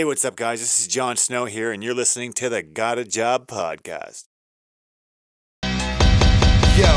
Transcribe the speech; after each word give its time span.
Hey, 0.00 0.04
what's 0.06 0.24
up, 0.24 0.34
guys? 0.34 0.60
This 0.60 0.80
is 0.80 0.86
Jon 0.86 1.18
Snow 1.18 1.44
here, 1.44 1.72
and 1.72 1.84
you're 1.84 1.92
listening 1.92 2.32
to 2.32 2.48
the 2.48 2.62
Got 2.62 2.96
a 2.96 3.04
Job 3.04 3.46
podcast. 3.46 4.24
Yo, 5.62 6.88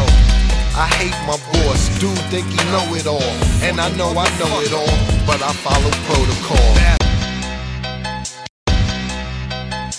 I 0.74 0.88
hate 0.96 1.12
my 1.28 1.36
boss. 1.52 2.00
Dude 2.00 2.18
think 2.32 2.48
he 2.48 2.56
know 2.72 2.96
it 2.96 3.06
all, 3.06 3.20
and 3.62 3.82
I 3.82 3.90
know 3.98 4.12
I 4.12 4.30
know 4.40 4.62
it 4.62 4.72
all, 4.72 4.88
but 5.28 5.44
I 5.44 5.52
follow 5.52 5.92
protocol. 6.08 6.78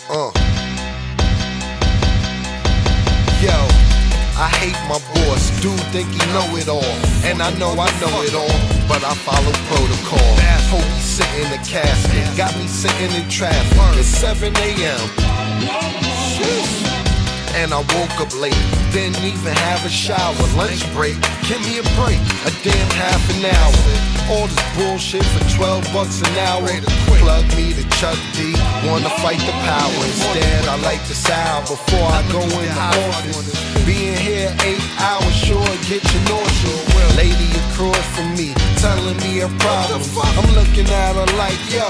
Uh. 0.08 0.43
I 4.36 4.48
hate 4.58 4.74
my 4.88 4.98
boss, 5.14 5.62
dude 5.62 5.78
think 5.94 6.10
he 6.10 6.18
know 6.32 6.56
it 6.56 6.68
all. 6.68 6.82
And 7.22 7.40
I 7.40 7.56
know 7.56 7.78
I 7.78 7.88
know 8.00 8.22
it 8.22 8.34
all, 8.34 8.58
but 8.88 9.04
I 9.04 9.14
follow 9.14 9.52
protocol. 9.70 10.34
Hope 10.74 10.82
he's 10.94 11.04
sitting 11.04 11.44
in 11.44 11.50
the 11.50 11.58
casket, 11.58 12.36
got 12.36 12.56
me 12.56 12.66
sitting 12.66 13.14
in 13.14 13.28
traffic. 13.28 13.96
It's 13.96 14.08
7 14.08 14.52
a.m 14.56 17.03
and 17.54 17.72
I 17.72 17.78
woke 17.94 18.18
up 18.20 18.32
late. 18.38 18.56
Didn't 18.92 19.22
even 19.22 19.54
have 19.54 19.84
a 19.84 19.88
shower. 19.88 20.34
Lunch 20.56 20.82
break, 20.92 21.14
give 21.46 21.60
me 21.62 21.78
a 21.78 21.86
break. 21.98 22.18
A 22.46 22.50
damn 22.62 22.90
half 22.98 23.22
an 23.34 23.46
hour. 23.46 23.78
All 24.30 24.46
this 24.46 24.64
bullshit 24.76 25.24
for 25.24 25.42
12 25.56 25.92
bucks 25.92 26.20
an 26.22 26.34
hour. 26.48 26.66
Plug 27.20 27.44
me 27.56 27.72
to 27.74 27.84
Chuck 28.00 28.18
D. 28.34 28.54
Wanna 28.86 29.10
fight 29.22 29.40
the 29.40 29.54
power. 29.66 30.00
Instead, 30.04 30.66
I 30.66 30.76
like 30.82 31.02
the 31.06 31.14
sound 31.14 31.66
before 31.66 32.08
I 32.08 32.22
go 32.32 32.42
in 32.42 32.70
the 32.70 32.88
office. 33.08 33.64
Being 33.86 34.16
here 34.16 34.50
eight 34.64 34.84
hours 34.98 35.34
sure 35.34 35.60
get 35.88 36.02
you 36.02 36.20
nauseous. 36.26 36.82
Lady 37.16 37.50
across 37.70 38.04
from 38.16 38.34
me, 38.34 38.54
telling 38.82 39.16
me 39.18 39.40
a 39.40 39.48
problem. 39.62 40.02
I'm 40.38 40.50
looking 40.54 40.88
at 40.90 41.14
her 41.14 41.28
like, 41.36 41.60
yo. 41.70 41.86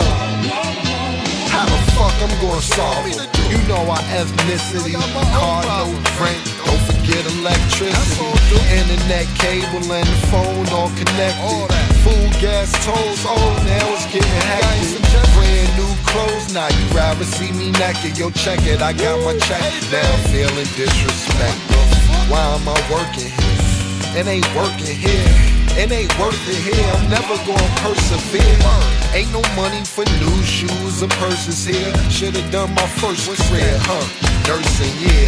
How 1.49 1.65
the 1.65 1.79
fuck 1.93 2.15
I'm 2.21 2.35
gonna 2.43 2.61
solve 2.61 3.07
it? 3.07 3.34
You 3.51 3.59
know 3.69 3.85
our 3.91 4.05
ethnicity, 4.17 4.95
car 5.37 5.63
no 5.65 5.93
rent, 6.21 6.41
don't 6.65 6.83
forget 6.89 7.23
electricity, 7.39 8.25
internet 8.73 9.27
cable 9.39 9.85
and 9.93 10.09
the 10.09 10.19
phone 10.29 10.67
all 10.73 10.89
connected. 10.91 11.69
Food, 12.05 12.33
gas, 12.41 12.73
tolls, 12.85 13.25
oh 13.25 13.63
now 13.65 13.95
it's 13.95 14.07
getting 14.07 14.29
hectic. 14.51 15.01
Brand 15.35 15.71
new 15.77 15.93
clothes 16.05 16.53
now, 16.53 16.69
you 16.69 16.85
rather 16.97 17.25
see 17.25 17.53
me 17.53 17.71
naked? 17.73 18.19
Yo, 18.19 18.31
check 18.31 18.61
it, 18.67 18.83
I 18.83 18.93
got 18.93 19.19
my 19.25 19.37
check. 19.39 19.63
Now 19.91 20.05
I'm 20.05 20.21
feeling 20.31 20.69
disrespectful. 20.77 21.85
Why 22.29 22.43
am 22.57 22.69
I 22.69 22.79
working 22.91 23.31
here? 23.31 24.21
It 24.21 24.27
ain't 24.27 24.55
working 24.55 24.97
here. 24.97 25.54
It 25.77 25.91
ain't 25.91 26.15
worth 26.19 26.39
it 26.47 26.63
here. 26.63 26.87
I'm 26.95 27.11
never 27.11 27.35
gonna 27.43 27.75
persevere. 27.83 28.59
Ain't 29.13 29.33
no 29.33 29.43
money 29.59 29.83
for 29.85 30.05
new 30.23 30.39
shoes 30.43 31.03
or 31.03 31.09
purses 31.19 31.67
here. 31.67 31.93
Should've 32.11 32.51
done 32.51 32.73
my 32.75 32.87
first 33.03 33.27
career, 33.27 33.75
huh? 33.83 34.07
Nursing, 34.47 34.95
yeah. 35.03 35.27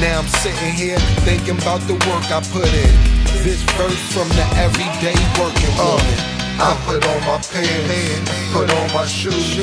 Now 0.00 0.20
I'm 0.20 0.28
sitting 0.28 0.72
here 0.72 0.98
thinking 1.24 1.56
about 1.56 1.80
the 1.88 1.94
work 1.94 2.28
I 2.28 2.44
put 2.52 2.68
in. 2.68 2.94
This 3.40 3.62
verse 3.76 4.02
from 4.12 4.28
the 4.36 4.44
everyday 4.60 5.16
working 5.40 5.74
woman. 5.80 6.36
I 6.60 6.76
put 6.84 7.04
on 7.04 7.20
my 7.24 7.40
pants, 7.40 8.30
put 8.52 8.68
on 8.68 8.92
my 8.92 9.06
shoes. 9.06 9.56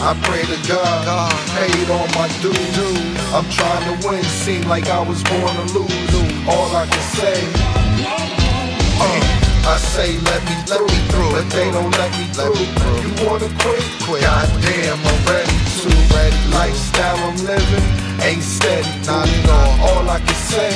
I 0.00 0.12
pray 0.24 0.44
to 0.44 0.58
God, 0.68 1.32
paid 1.56 1.88
all 1.90 2.08
my 2.16 2.28
dues. 2.40 2.76
I'm 3.32 3.48
trying 3.52 3.84
to 4.00 4.08
win, 4.08 4.24
seem 4.24 4.62
like 4.62 4.88
I 4.88 5.00
was 5.00 5.22
born 5.24 5.56
to 5.56 5.78
lose. 5.78 6.48
All 6.48 6.74
I 6.76 6.86
can 6.86 7.04
say, 7.16 7.36
uh, 9.00 9.33
I 9.66 9.76
say 9.78 10.18
let 10.18 10.40
me 10.44 10.56
let 10.68 10.82
me 10.84 10.98
through, 11.08 11.32
but 11.32 11.48
they 11.50 11.70
don't 11.70 11.90
let 11.96 12.10
me 12.18 12.24
let 12.36 12.52
through. 12.52 13.00
You 13.00 13.12
wanna 13.26 13.48
quit? 13.60 13.82
Quit. 14.04 14.22
God 14.22 14.48
damn, 14.60 14.98
I'm 15.00 15.20
ready 15.24 15.56
to. 15.80 15.88
Ready. 16.14 16.36
Lifestyle 16.52 17.16
I'm 17.16 17.36
living 17.44 18.04
ain't 18.24 18.42
steady, 18.42 18.88
not 19.06 19.28
at 19.28 19.48
all. 19.48 19.72
All 19.88 20.08
I 20.08 20.18
can 20.20 20.40
say, 20.52 20.72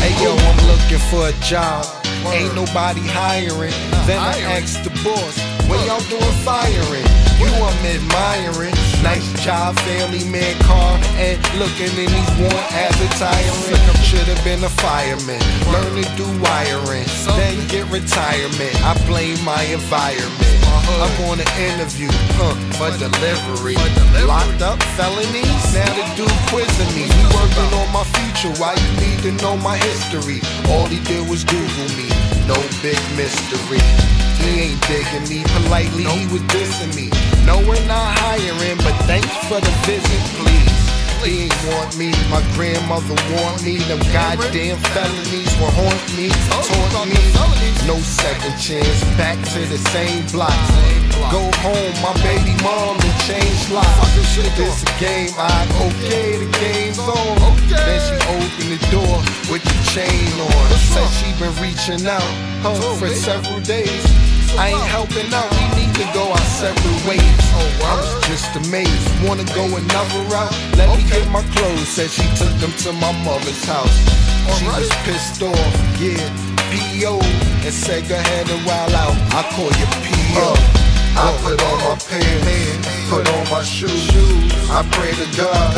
hey 0.00 0.14
yo, 0.22 0.32
I'm 0.32 0.60
looking 0.68 1.02
for 1.10 1.28
a 1.28 1.34
job. 1.44 1.84
Ain't 2.32 2.54
nobody 2.54 3.00
hiring. 3.04 3.74
Then 4.06 4.18
I 4.18 4.40
asked 4.56 4.84
the 4.84 4.90
boss, 5.04 5.36
when 5.68 5.80
y'all 5.86 6.00
doing 6.08 6.36
firing? 6.44 7.08
You 7.38 7.48
I'm 7.52 7.84
admiring. 7.84 8.83
Nice 9.04 9.44
job, 9.44 9.76
family 9.80 10.24
man 10.32 10.56
car, 10.64 10.96
and 11.20 11.36
looking 11.60 11.92
in 11.92 12.08
these 12.08 12.32
worn 12.40 12.64
as 12.72 12.96
a 13.04 13.08
tiring. 13.20 13.76
Should've 14.00 14.42
been 14.42 14.64
a 14.64 14.72
fireman. 14.80 15.44
Learn 15.68 15.92
to 16.00 16.08
do 16.16 16.24
wiring, 16.40 17.04
then 17.36 17.68
get 17.68 17.84
retirement. 17.92 18.72
I 18.80 18.96
blame 19.04 19.36
my 19.44 19.60
environment. 19.68 20.56
Uh-huh. 20.64 21.04
I'm 21.04 21.16
on 21.28 21.36
an 21.36 21.52
interview, 21.60 22.08
huh, 22.40 22.56
for 22.80 22.96
delivery. 22.96 23.76
Locked 24.24 24.62
up 24.64 24.80
felonies, 24.96 25.64
now 25.76 25.92
the 25.92 26.04
dude 26.16 26.40
quizzing 26.48 26.92
me. 26.96 27.04
We 27.04 27.22
working 27.36 27.70
on 27.76 27.92
my 27.92 28.08
future, 28.16 28.56
why 28.56 28.72
you 28.72 28.90
need 29.04 29.20
to 29.28 29.32
know 29.44 29.54
my 29.60 29.76
history? 29.84 30.40
All 30.72 30.88
he 30.88 30.98
did 31.04 31.28
was 31.28 31.44
Google 31.44 31.92
me, 31.92 32.08
no 32.48 32.56
big 32.80 32.96
mystery. 33.20 33.84
He 34.40 34.72
ain't 34.72 34.80
digging 34.88 35.28
me 35.28 35.44
politely, 35.52 36.04
he 36.08 36.24
was 36.32 36.40
dissing 36.48 36.96
me. 36.96 37.12
No, 37.46 37.58
we're 37.68 37.86
not 37.86 38.16
hiring, 38.18 38.78
but 38.78 38.96
thanks 39.04 39.28
for 39.48 39.60
the 39.60 39.74
visit, 39.84 40.22
please. 40.40 40.84
He 41.24 41.48
ain't 41.48 41.56
want 41.72 41.96
me, 41.96 42.12
my 42.28 42.44
grandmother 42.52 43.16
want 43.32 43.64
me. 43.64 43.78
Them 43.88 44.00
goddamn 44.12 44.76
felonies 44.92 45.52
will 45.56 45.72
haunt 45.72 46.04
me, 46.16 46.28
taunt 46.52 47.08
me. 47.08 47.20
No 47.88 47.96
second 47.96 48.56
chance, 48.60 49.00
back 49.16 49.36
to 49.52 49.60
the 49.72 49.78
same 49.88 50.26
block. 50.32 50.52
Go 51.32 51.40
home, 51.64 51.94
my 52.04 52.12
baby 52.20 52.52
mom 52.62 53.00
and 53.00 53.16
change 53.24 53.70
locks. 53.70 54.14
This 54.56 54.82
a 54.82 55.00
game, 55.00 55.30
I 55.38 55.64
okay, 55.88 56.44
the 56.44 56.50
game's 56.60 56.98
on. 56.98 57.56
Then 57.68 58.00
she 58.04 58.16
opened 58.28 58.70
the 58.72 58.80
door 58.92 59.16
with 59.48 59.64
the 59.64 59.76
chain 59.92 60.28
on. 60.40 60.68
Said 60.92 61.08
she 61.16 61.32
been 61.40 61.54
reaching 61.60 62.06
out 62.06 62.20
huh, 62.60 62.96
for 62.96 63.08
several 63.08 63.60
days. 63.60 64.33
I 64.56 64.70
ain't 64.70 64.88
helping 64.88 65.32
out, 65.34 65.50
we 65.50 65.64
need 65.78 65.94
to 65.98 66.06
go 66.14 66.30
our 66.30 66.46
separate 66.46 67.02
ways. 67.06 67.22
I 67.82 67.98
was 67.98 68.12
just 68.28 68.54
amazed, 68.56 69.06
wanna 69.26 69.44
go 69.54 69.66
another 69.66 70.20
route? 70.30 70.54
Let 70.78 70.96
me 70.96 71.02
get 71.10 71.26
my 71.30 71.42
clothes, 71.54 71.88
said 71.88 72.10
she 72.10 72.26
took 72.38 72.54
them 72.62 72.72
to 72.86 72.92
my 72.92 73.12
mother's 73.24 73.64
house. 73.64 73.98
She 74.58 74.66
was 74.66 74.88
pissed 75.02 75.42
off, 75.42 75.74
yeah, 75.98 76.22
P.O. 76.70 77.18
And 77.64 77.74
said 77.74 78.08
go 78.08 78.14
ahead 78.14 78.48
and 78.48 78.64
wild 78.66 78.94
out, 78.94 79.14
I 79.34 79.42
call 79.54 79.70
you 79.74 79.86
P.O. 80.06 80.84
I 81.16 81.30
put 81.42 81.62
on 81.62 81.78
my 81.86 81.96
pants, 81.98 82.88
put 83.08 83.28
on 83.28 83.44
my 83.50 83.62
shoes. 83.62 84.10
I 84.70 84.82
pray 84.92 85.12
to 85.14 85.26
God, 85.36 85.74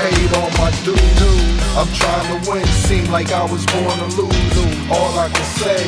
paid 0.00 0.32
all 0.36 0.50
my 0.56 0.70
dues. 0.84 1.58
I'm 1.76 1.88
trying 1.92 2.42
to 2.42 2.50
win, 2.50 2.66
seem 2.88 3.10
like 3.10 3.30
I 3.32 3.44
was 3.44 3.64
born 3.66 3.96
to 3.98 4.08
lose. 4.20 4.90
All 4.90 5.18
I 5.18 5.28
can 5.28 5.44
say, 5.60 5.80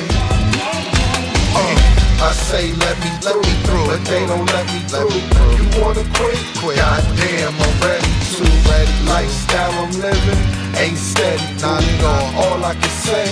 uh, 1.57 2.00
I 2.23 2.33
say 2.33 2.73
let 2.73 2.97
me 3.01 3.11
let 3.25 3.37
me 3.41 3.53
through, 3.65 3.87
but 3.87 4.05
they 4.05 4.27
don't 4.27 4.45
let 4.53 4.67
me 4.69 4.81
let 4.93 5.09
through. 5.09 5.57
You 5.57 5.67
wanna 5.81 6.05
quit? 6.17 6.39
Quit. 6.61 6.77
God 6.77 7.03
damn, 7.17 7.55
I'm 7.57 7.77
ready 7.81 8.13
to. 8.37 8.45
Ready. 8.69 8.93
Lifestyle 9.09 9.73
I'm 9.73 9.93
living 9.99 10.43
ain't 10.77 10.99
steady, 10.99 11.43
not 11.61 11.83
at 11.83 12.05
all. 12.05 12.45
All 12.45 12.65
I 12.65 12.75
can 12.75 12.95
say. 13.05 13.27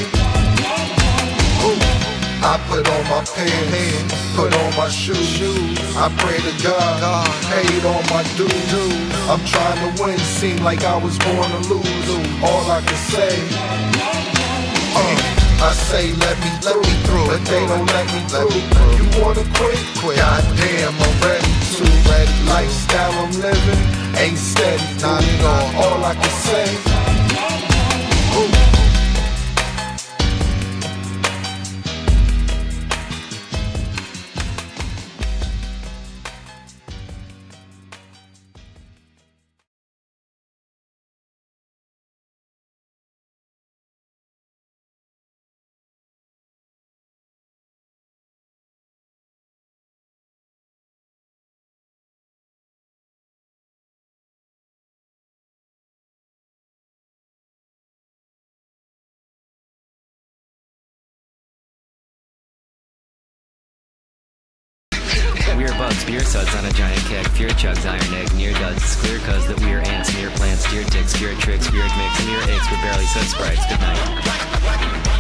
Ooh. 1.65 1.99
I 2.41 2.57
put 2.69 2.89
on 2.89 3.05
my 3.11 3.25
pants, 3.35 4.15
put 4.37 4.55
on 4.55 4.77
my 4.77 4.89
shoes. 4.89 5.41
I 5.97 6.09
pray 6.19 6.39
to 6.39 6.63
God, 6.63 7.27
paid 7.51 7.85
all 7.85 8.03
my 8.15 8.23
dues. 8.37 9.09
I'm 9.29 9.45
trying 9.45 9.97
to 9.97 10.03
win, 10.03 10.19
seem 10.19 10.63
like 10.63 10.85
I 10.85 10.97
was 10.97 11.19
born 11.19 11.51
to 11.51 11.75
lose. 11.75 12.09
All 12.43 12.71
I 12.71 12.81
can 12.81 12.97
say, 13.11 13.35
uh, 14.95 15.38
I 15.61 15.73
say 15.73 16.13
let 16.15 16.39
me 16.39 16.51
let 16.63 16.77
me 16.79 16.93
through, 17.03 17.27
but 17.27 17.43
they 17.45 17.67
don't 17.67 17.87
let 17.87 18.07
me 18.15 18.21
let 18.31 18.47
through. 18.47 18.95
You 18.95 19.07
wanna 19.23 19.45
quit? 19.59 19.79
Quit. 19.99 20.17
God 20.17 20.45
damn, 20.57 20.95
I'm 20.95 21.17
ready 21.21 21.53
to. 21.75 21.85
Ready. 22.09 22.33
Lifestyle 22.47 23.13
I'm 23.13 23.33
living 23.41 23.99
ain't 24.19 24.39
steady, 24.39 24.83
not 25.03 25.23
at 25.23 25.45
all. 25.45 25.83
All 25.83 26.05
I 26.05 26.15
can 26.15 26.31
say. 26.47 27.18
Bugs, 65.89 66.05
beer 66.05 66.21
suds 66.21 66.55
on 66.55 66.65
a 66.67 66.73
giant 66.73 67.01
keg, 67.07 67.27
fear 67.29 67.49
chugs, 67.51 67.85
iron 67.87 68.15
egg, 68.15 68.33
near 68.35 68.53
duds, 68.55 68.97
clear 68.97 69.19
cuz 69.21 69.47
that 69.47 69.59
we 69.61 69.73
are 69.73 69.81
ants, 69.81 70.13
near 70.15 70.31
plants, 70.31 70.71
deer 70.71 70.85
ticks, 70.85 71.13
spirit 71.13 71.39
tricks, 71.39 71.67
spirit 71.67 71.93
mix, 71.97 72.27
near 72.27 72.41
eggs, 72.55 72.67
we're 72.71 72.83
barely 72.83 73.07
sud 73.07 73.25
sprites. 73.25 73.65
Good 73.67 73.81
night. 73.81 75.18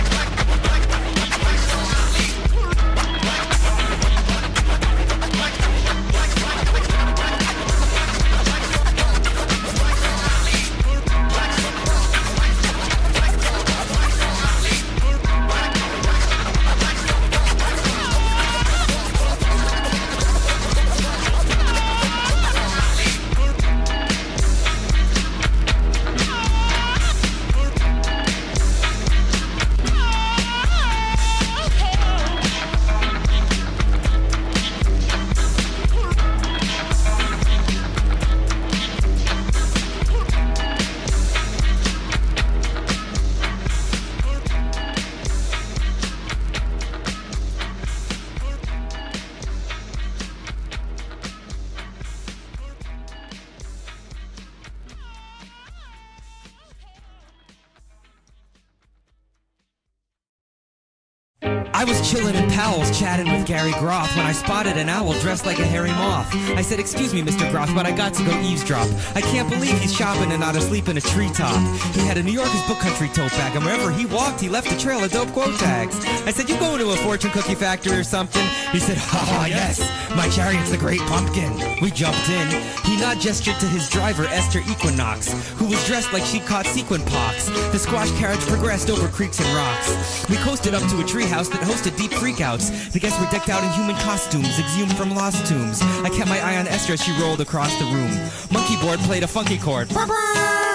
I 61.78 61.84
was 61.84 62.00
chillin' 62.00 62.34
in 62.34 62.50
Powell's 62.50 62.90
chatting 62.98 63.30
with 63.30 63.46
Gary 63.46 63.70
Groth 63.78 64.10
when 64.16 64.26
I 64.26 64.32
spotted 64.32 64.76
an 64.76 64.88
owl 64.88 65.12
dressed 65.20 65.46
like 65.46 65.60
a 65.60 65.64
hairy 65.64 65.92
moth. 65.92 66.26
I 66.58 66.60
said, 66.60 66.80
Excuse 66.80 67.14
me, 67.14 67.22
Mr. 67.22 67.48
Groth, 67.52 67.72
but 67.72 67.86
I 67.86 67.92
got 67.92 68.14
to 68.14 68.24
go 68.24 68.36
eavesdrop. 68.40 68.88
I 69.14 69.20
can't 69.20 69.48
believe 69.48 69.78
he's 69.78 69.94
shopping 69.94 70.32
and 70.32 70.40
not 70.40 70.56
asleep 70.56 70.88
in 70.88 70.96
a 70.96 71.00
treetop. 71.00 71.56
He 71.94 72.00
had 72.00 72.18
a 72.18 72.22
New 72.24 72.32
Yorker's 72.32 72.66
book 72.66 72.78
country 72.78 73.06
tote 73.14 73.30
bag, 73.30 73.54
and 73.54 73.64
wherever 73.64 73.92
he 73.92 74.06
walked, 74.06 74.40
he 74.40 74.48
left 74.48 74.72
a 74.72 74.76
trail 74.76 75.04
of 75.04 75.12
dope 75.12 75.28
quote 75.28 75.56
tags. 75.60 76.04
I 76.26 76.32
said, 76.32 76.48
You 76.48 76.58
going 76.58 76.80
to 76.80 76.90
a 76.90 76.96
fortune 76.96 77.30
cookie 77.30 77.54
factory 77.54 77.96
or 77.96 78.02
something? 78.02 78.44
He 78.72 78.80
said, 78.80 78.98
Ha 78.98 79.18
ha, 79.18 79.46
yes, 79.46 79.78
my 80.16 80.28
chariot's 80.28 80.70
the 80.70 80.76
great 80.76 81.00
pumpkin. 81.00 81.52
We 81.80 81.90
jumped 81.90 82.28
in. 82.28 82.48
He 82.84 82.96
not 82.96 83.18
gestured 83.18 83.58
to 83.60 83.66
his 83.66 83.88
driver, 83.88 84.24
Esther 84.26 84.60
Equinox, 84.60 85.32
who 85.54 85.66
was 85.66 85.84
dressed 85.86 86.12
like 86.12 86.24
she 86.24 86.40
caught 86.40 86.66
sequin 86.66 87.02
pox. 87.02 87.48
The 87.72 87.78
squash 87.78 88.10
carriage 88.18 88.40
progressed 88.40 88.90
over 88.90 89.08
creeks 89.08 89.40
and 89.40 89.48
rocks. 89.56 90.28
We 90.28 90.36
coasted 90.36 90.74
up 90.74 90.82
to 90.90 91.00
a 91.00 91.04
treehouse 91.04 91.50
that 91.50 91.60
hosted 91.62 91.96
deep 91.96 92.12
freakouts. 92.12 92.92
The 92.92 93.00
guests 93.00 93.20
were 93.20 93.30
decked 93.30 93.48
out 93.48 93.62
in 93.62 93.70
human 93.70 93.96
costumes, 93.96 94.58
exhumed 94.58 94.96
from 94.96 95.14
lost 95.14 95.46
tombs. 95.46 95.82
I 95.82 96.10
kept 96.10 96.28
my 96.28 96.40
eye 96.40 96.56
on 96.56 96.66
Esther 96.66 96.94
as 96.94 97.02
she 97.02 97.12
rolled 97.20 97.40
across 97.40 97.76
the 97.78 97.84
room. 97.86 98.10
Monkey 98.52 98.76
board 98.84 98.98
played 99.00 99.22
a 99.22 99.28
funky 99.28 99.58
chord. 99.58 99.88
And 99.90 100.10
it 100.10 100.67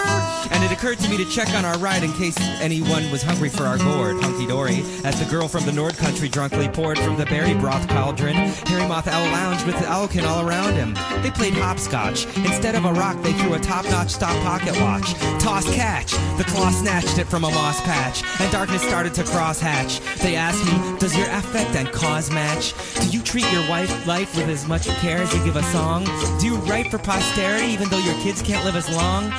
occurred 0.74 0.98
to 0.98 1.10
me 1.10 1.18
to 1.18 1.26
check 1.26 1.50
on 1.54 1.64
our 1.66 1.78
ride 1.78 2.04
in 2.04 2.12
case 2.14 2.36
anyone 2.60 3.10
was 3.12 3.22
hungry 3.22 3.48
for 3.48 3.64
our 3.64 3.78
gourd, 3.78 4.20
hunky 4.22 4.48
dory, 4.48 4.84
as 5.04 5.20
the 5.20 5.26
girl 5.30 5.48
from 5.48 5.66
the 5.66 5.72
Nord 5.72 5.96
country 5.98 6.28
drunkly 6.28 6.68
poured 6.68 6.98
from 6.98 7.16
the 7.16 7.26
berry 7.28 7.54
broth 7.54 7.88
cauldron. 7.88 8.36
Harry 8.36 8.88
Moth 8.88 9.08
Owl 9.08 9.24
lounged 9.32 9.68
with 9.68 9.78
the 9.80 9.86
owlkin 9.86 10.26
all 10.28 10.48
around 10.48 10.74
him. 10.74 10.96
They 11.22 11.30
played 11.30 11.54
hopscotch. 11.54 12.26
Instead 12.38 12.74
of 12.74 12.86
a 12.86 12.94
rock, 12.94 13.22
they 13.22 13.34
threw 13.34 13.54
a 13.54 13.60
top 13.60 13.86
notch 13.86 14.10
stop 14.10 14.36
pocket 14.44 14.80
watch. 14.82 15.14
Toss 15.40 15.66
catch. 15.76 16.12
The 16.38 16.46
claw 16.48 16.72
snatched 16.72 17.20
it 17.20 17.28
from 17.28 17.44
a 17.44 17.52
moss 17.52 17.80
patch, 17.82 18.24
and 18.42 18.52
darkness 18.52 18.82
started 18.82 19.14
to 19.16 19.24
cross 19.24 19.60
hatch. 19.60 20.00
They 20.22 20.36
asked 20.36 20.66
me, 20.66 20.98
Does 20.98 21.16
your 21.16 21.30
affect 21.30 21.76
and 21.76 21.88
cause 21.92 22.32
match? 22.32 22.74
Do 23.00 23.10
you 23.10 23.22
treat 23.22 23.50
your 23.52 23.68
wife 23.70 24.08
life 24.08 24.36
with 24.36 24.50
as 24.50 24.68
much 24.68 24.88
care 24.88 25.20
as 25.20 25.34
you 25.36 25.44
give 25.44 25.56
a 25.56 25.64
song? 25.64 26.06
Do 26.40 26.48
you 26.48 26.56
write 26.58 26.90
for 26.90 26.98
posterity 26.98 27.68
even 27.68 27.90
though 27.90 28.00
your 28.00 28.16
kids 28.22 28.42
can't 28.42 28.66
live 28.66 28.76
as 28.76 28.90
long? 28.90 29.32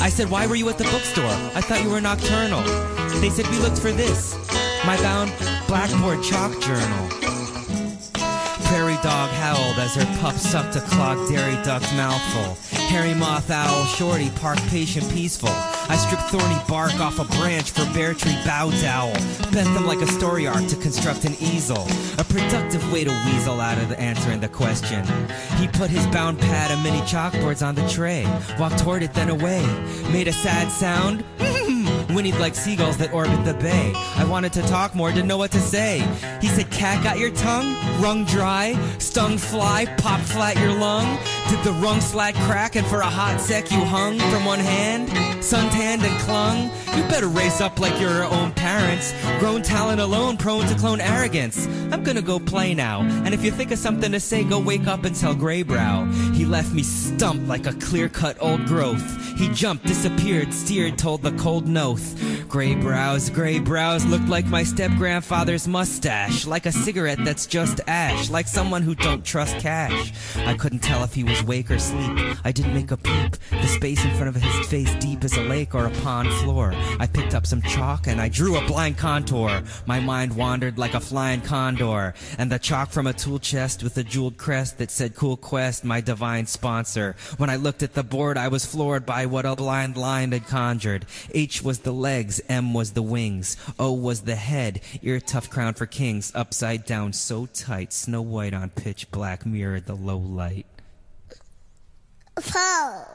I 0.00 0.08
said, 0.08 0.30
Why 0.30 0.46
were 0.46 0.56
you 0.56 0.68
at 0.68 0.78
the 0.78 0.84
bookstore? 0.84 1.24
I 1.54 1.60
thought 1.60 1.82
you 1.82 1.90
were 1.90 2.00
nocturnal. 2.00 2.62
They 3.20 3.30
said, 3.30 3.46
We 3.48 3.58
looked 3.58 3.78
for 3.78 3.92
this. 3.92 4.36
My 4.84 4.96
bound 4.98 5.32
blackboard 5.66 6.22
chalk 6.22 6.60
journal. 6.60 7.25
Prairie 8.66 8.98
dog 9.02 9.30
howled 9.30 9.78
as 9.78 9.94
her 9.94 10.04
pup 10.20 10.34
sucked 10.34 10.76
a 10.76 10.80
clogged 10.80 11.30
dairy 11.30 11.54
duck's 11.62 11.92
mouthful. 11.94 12.56
Hairy 12.88 13.14
moth 13.14 13.50
owl 13.50 13.84
shorty 13.84 14.30
parked 14.30 14.62
patient 14.68 15.08
peaceful. 15.12 15.50
I 15.88 15.96
stripped 15.96 16.24
thorny 16.30 16.60
bark 16.68 16.98
off 17.00 17.18
a 17.18 17.24
branch 17.36 17.70
for 17.70 17.84
bear 17.94 18.12
tree 18.12 18.36
bow 18.44 18.70
dowel. 18.82 19.12
Bent 19.52 19.72
them 19.74 19.86
like 19.86 20.00
a 20.00 20.06
story 20.06 20.46
arc 20.46 20.66
to 20.66 20.76
construct 20.76 21.24
an 21.24 21.34
easel. 21.40 21.86
A 22.18 22.24
productive 22.24 22.92
way 22.92 23.04
to 23.04 23.10
weasel 23.26 23.60
out 23.60 23.78
of 23.78 23.88
the 23.88 23.98
answering 24.00 24.40
the 24.40 24.48
question. 24.48 25.04
He 25.58 25.68
put 25.68 25.90
his 25.90 26.06
bound 26.08 26.38
pad 26.38 26.70
of 26.70 26.82
mini 26.82 27.00
chalkboards 27.02 27.64
on 27.64 27.74
the 27.74 27.88
tray. 27.88 28.24
Walked 28.58 28.78
toward 28.78 29.02
it 29.02 29.14
then 29.14 29.30
away. 29.30 29.64
Made 30.10 30.28
a 30.28 30.32
sad 30.32 30.70
sound. 30.70 31.24
Whinnied 32.16 32.38
like 32.38 32.54
seagulls 32.54 32.96
that 32.96 33.12
orbit 33.12 33.44
the 33.44 33.52
bay. 33.54 33.92
I 34.16 34.24
wanted 34.24 34.52
to 34.54 34.62
talk 34.62 34.94
more, 34.94 35.10
didn't 35.10 35.28
know 35.28 35.36
what 35.36 35.50
to 35.50 35.60
say. 35.60 35.98
He 36.40 36.48
said, 36.48 36.70
Cat 36.70 37.04
got 37.04 37.18
your 37.18 37.30
tongue? 37.32 37.76
Wrung 38.00 38.24
dry? 38.24 38.72
Stung 38.98 39.36
fly? 39.36 39.84
Pop 39.98 40.20
flat 40.20 40.56
your 40.56 40.72
lung? 40.72 41.18
Did 41.48 41.62
the 41.62 41.72
rung 41.80 42.00
slat 42.00 42.34
crack 42.34 42.74
and 42.74 42.86
for 42.88 43.00
a 43.00 43.06
hot 43.06 43.40
sec 43.40 43.70
you 43.70 43.84
hung 43.84 44.18
from 44.18 44.44
one 44.44 44.58
hand? 44.58 45.44
Suntanned 45.44 46.02
and 46.02 46.20
clung? 46.20 46.70
You 46.96 47.02
better 47.04 47.28
raise 47.28 47.60
up 47.60 47.78
like 47.78 48.00
your 48.00 48.24
own 48.24 48.50
parents. 48.52 49.14
Grown 49.38 49.62
talent 49.62 50.00
alone, 50.00 50.36
prone 50.38 50.66
to 50.66 50.74
clone 50.74 51.00
arrogance. 51.00 51.66
I'm 51.92 52.02
gonna 52.02 52.22
go 52.22 52.40
play 52.40 52.74
now. 52.74 53.02
And 53.02 53.32
if 53.32 53.44
you 53.44 53.52
think 53.52 53.70
of 53.70 53.78
something 53.78 54.10
to 54.10 54.18
say, 54.18 54.42
go 54.42 54.58
wake 54.58 54.88
up 54.88 55.04
and 55.04 55.14
tell 55.14 55.36
Graybrow. 55.36 56.34
He 56.34 56.44
left 56.44 56.72
me 56.72 56.82
stumped 56.82 57.46
like 57.46 57.66
a 57.66 57.74
clear 57.74 58.08
cut 58.08 58.36
old 58.40 58.66
growth. 58.66 59.04
He 59.36 59.48
jumped, 59.50 59.86
disappeared, 59.86 60.52
steered, 60.52 60.98
told 60.98 61.22
the 61.22 61.32
cold 61.32 61.68
noth. 61.68 62.18
Gray 62.48 62.74
brows, 62.74 63.28
gray 63.28 63.58
brows 63.58 64.06
looked 64.06 64.28
like 64.28 64.46
my 64.46 64.62
step 64.62 64.90
grandfather's 64.92 65.68
mustache. 65.68 66.46
Like 66.46 66.64
a 66.64 66.72
cigarette 66.72 67.22
that's 67.22 67.46
just 67.46 67.80
ash. 67.86 68.30
Like 68.30 68.48
someone 68.48 68.82
who 68.82 68.94
don't 68.94 69.24
trust 69.24 69.58
cash. 69.58 70.12
I 70.36 70.54
couldn't 70.54 70.78
tell 70.78 71.04
if 71.04 71.12
he 71.12 71.22
was 71.22 71.35
wake 71.42 71.70
or 71.70 71.78
sleep. 71.78 72.18
I 72.44 72.52
didn't 72.52 72.74
make 72.74 72.90
a 72.90 72.96
peep. 72.96 73.36
The 73.50 73.66
space 73.66 74.04
in 74.04 74.10
front 74.12 74.28
of 74.28 74.42
his 74.42 74.66
face 74.68 74.94
deep 74.96 75.24
as 75.24 75.36
a 75.36 75.42
lake 75.42 75.74
or 75.74 75.86
a 75.86 75.90
pond 76.02 76.32
floor. 76.34 76.72
I 76.98 77.06
picked 77.06 77.34
up 77.34 77.46
some 77.46 77.62
chalk 77.62 78.06
and 78.06 78.20
I 78.20 78.28
drew 78.28 78.56
a 78.56 78.66
blind 78.66 78.98
contour. 78.98 79.62
My 79.86 80.00
mind 80.00 80.36
wandered 80.36 80.78
like 80.78 80.94
a 80.94 81.00
flying 81.00 81.40
condor. 81.40 82.14
And 82.38 82.50
the 82.50 82.58
chalk 82.58 82.90
from 82.90 83.06
a 83.06 83.12
tool 83.12 83.38
chest 83.38 83.82
with 83.82 83.96
a 83.98 84.04
jeweled 84.04 84.36
crest 84.36 84.78
that 84.78 84.90
said 84.90 85.14
Cool 85.14 85.36
Quest, 85.36 85.84
my 85.84 86.00
divine 86.00 86.46
sponsor. 86.46 87.16
When 87.36 87.50
I 87.50 87.56
looked 87.56 87.82
at 87.82 87.94
the 87.94 88.02
board, 88.02 88.38
I 88.38 88.48
was 88.48 88.66
floored 88.66 89.06
by 89.06 89.26
what 89.26 89.46
a 89.46 89.56
blind 89.56 89.96
line 89.96 90.32
had 90.32 90.46
conjured. 90.46 91.06
H 91.32 91.62
was 91.62 91.80
the 91.80 91.92
legs, 91.92 92.40
M 92.48 92.74
was 92.74 92.92
the 92.92 93.02
wings, 93.02 93.56
O 93.78 93.92
was 93.92 94.22
the 94.22 94.36
head, 94.36 94.80
ear 95.02 95.20
tough 95.20 95.50
crown 95.50 95.74
for 95.74 95.86
kings, 95.86 96.32
upside 96.34 96.84
down 96.84 97.12
so 97.12 97.46
tight, 97.46 97.92
Snow 97.92 98.22
White 98.22 98.54
on 98.54 98.70
pitch 98.70 99.10
black 99.10 99.46
mirrored 99.46 99.86
the 99.86 99.96
low 99.96 100.18
light. 100.18 100.66
Poe. 102.36 103.06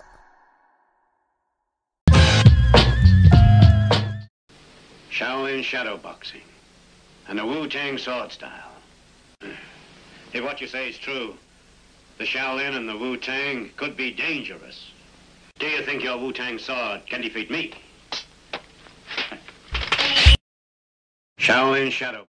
Shaolin 5.12 5.63
shadow 5.63 5.98
boxing 5.98 6.42
and 7.28 7.38
the 7.38 7.46
Wu 7.46 7.68
Tang 7.68 8.00
sword 8.00 8.32
style. 8.32 8.72
Hmm. 9.42 9.51
If 10.34 10.44
what 10.44 10.60
you 10.60 10.68
say 10.68 10.90
is 10.90 10.98
true, 10.98 11.36
the 12.18 12.24
Shaolin 12.24 12.75
and 12.75 12.90
the 12.90 12.98
Wu 12.98 13.16
Tang 13.18 13.70
could 13.78 13.96
be 13.96 14.12
dangerous. 14.12 14.92
Do 15.60 15.68
you 15.68 15.84
think 15.84 16.04
your 16.04 16.18
Wu 16.18 16.34
Tang 16.34 16.58
sword 16.58 17.06
can 17.06 17.22
defeat 17.22 17.51
me? 17.51 17.74
Shaolin 21.40 21.92
shadow. 21.92 22.25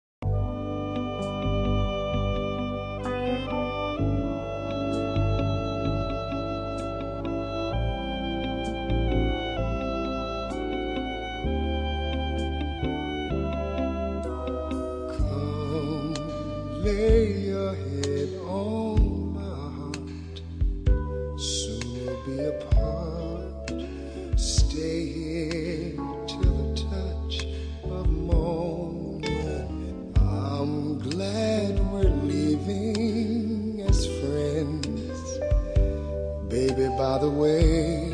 The 37.20 37.30
way, 37.30 38.14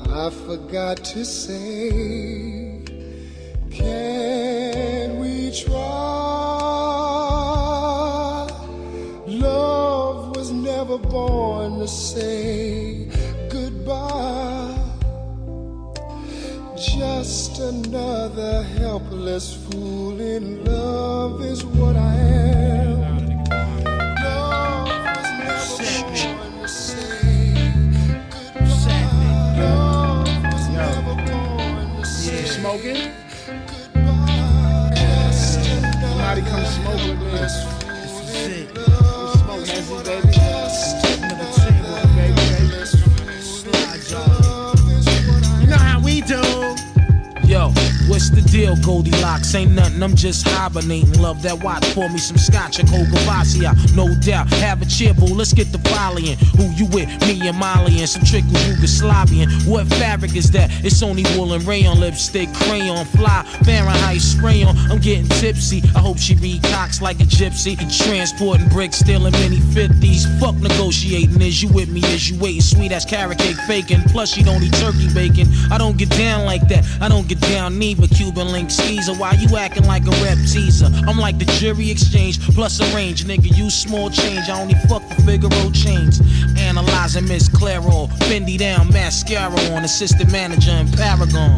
I 0.00 0.30
forgot 0.30 0.96
to 1.12 1.24
say. 1.26 2.82
Can 3.70 5.20
we 5.20 5.50
try? 5.50 5.76
Love 9.26 10.34
was 10.36 10.52
never 10.52 10.96
born 10.96 11.80
to 11.80 11.88
say 11.88 13.10
goodbye. 13.50 14.78
Just 16.78 17.58
another 17.58 18.62
helpless 18.62 19.52
fool 19.52 20.18
in 20.18 20.64
love 20.64 21.42
is 21.42 21.62
what 21.62 21.96
I 21.96 22.14
am. 22.14 22.35
Smoking? 32.76 33.10
Somebody 35.32 36.42
come 36.42 36.64
smoke 36.66 37.00
with 37.32 38.76
me. 38.76 38.85
What's 48.16 48.30
the 48.30 48.40
deal, 48.50 48.74
Goldilocks? 48.76 49.54
Ain't 49.54 49.72
nothing, 49.72 50.02
I'm 50.02 50.16
just 50.16 50.48
hibernating. 50.48 51.20
Love 51.20 51.42
that 51.42 51.62
watch, 51.62 51.82
pour 51.94 52.08
me 52.08 52.16
some 52.16 52.38
scotch 52.38 52.78
and 52.78 52.88
Coca 52.88 53.20
no 53.94 54.08
doubt. 54.20 54.48
Have 54.64 54.80
a 54.80 54.86
cheer, 54.86 55.12
boo, 55.12 55.26
let's 55.26 55.52
get 55.52 55.70
the 55.70 55.78
volleying. 55.90 56.38
Who 56.56 56.64
you 56.72 56.86
with? 56.86 57.08
Me 57.28 57.46
and 57.46 57.58
Molly 57.58 58.00
and 58.00 58.08
some 58.08 58.24
trickle 58.24 58.52
Yugoslavian. 58.64 59.68
What 59.68 59.86
fabric 60.00 60.34
is 60.34 60.50
that? 60.52 60.70
It's 60.82 61.02
only 61.02 61.24
wool 61.36 61.52
and 61.52 61.62
rayon, 61.66 62.00
lipstick, 62.00 62.48
crayon, 62.54 63.04
fly, 63.04 63.44
Fahrenheit 63.64 64.22
spray 64.22 64.62
on. 64.62 64.74
I'm 64.90 64.98
getting 64.98 65.28
tipsy. 65.28 65.82
I 65.94 65.98
hope 65.98 66.18
she 66.18 66.34
read 66.36 66.62
cocks 66.62 67.02
like 67.02 67.20
a 67.20 67.24
gypsy. 67.24 67.76
Transporting 68.06 68.68
bricks, 68.68 68.98
stealing 68.98 69.32
many 69.32 69.58
50s. 69.58 70.24
Fuck 70.40 70.54
negotiating. 70.56 71.40
Is 71.42 71.62
you 71.62 71.68
with 71.68 71.90
me? 71.90 72.00
Is 72.14 72.30
you 72.30 72.38
waiting? 72.40 72.62
Sweet 72.62 72.92
as 72.92 73.04
carrot 73.04 73.38
cake 73.38 73.56
faking. 73.66 74.00
Plus, 74.08 74.32
she 74.32 74.42
don't 74.42 74.62
eat 74.62 74.72
turkey 74.74 75.12
bacon. 75.12 75.48
I 75.70 75.76
don't 75.76 75.98
get 75.98 76.10
down 76.10 76.46
like 76.46 76.66
that. 76.68 76.84
I 77.00 77.08
don't 77.08 77.28
get 77.28 77.40
down 77.40 77.78
neither. 77.78 78.05
Cuban 78.08 78.52
link 78.52 78.70
Caesar. 78.70 79.14
Why 79.14 79.32
you 79.32 79.56
acting 79.56 79.84
like 79.84 80.06
a 80.06 80.10
rep 80.22 80.38
teaser? 80.46 80.90
I'm 81.06 81.18
like 81.18 81.38
the 81.38 81.44
jury 81.58 81.90
exchange 81.90 82.40
plus 82.54 82.80
a 82.80 82.94
range. 82.94 83.24
Nigga, 83.24 83.56
you 83.56 83.70
small 83.70 84.10
change. 84.10 84.48
I 84.48 84.60
only 84.60 84.74
fuck 84.88 85.02
for 85.02 85.22
Figaro 85.22 85.70
chains. 85.70 86.20
Analyzing 86.58 87.26
Miss 87.26 87.48
Claro. 87.48 88.08
Fendi 88.28 88.58
down, 88.58 88.88
mascara 88.92 89.58
on. 89.72 89.84
Assistant 89.84 90.30
manager 90.30 90.72
in 90.72 90.90
Paragon. 90.92 91.56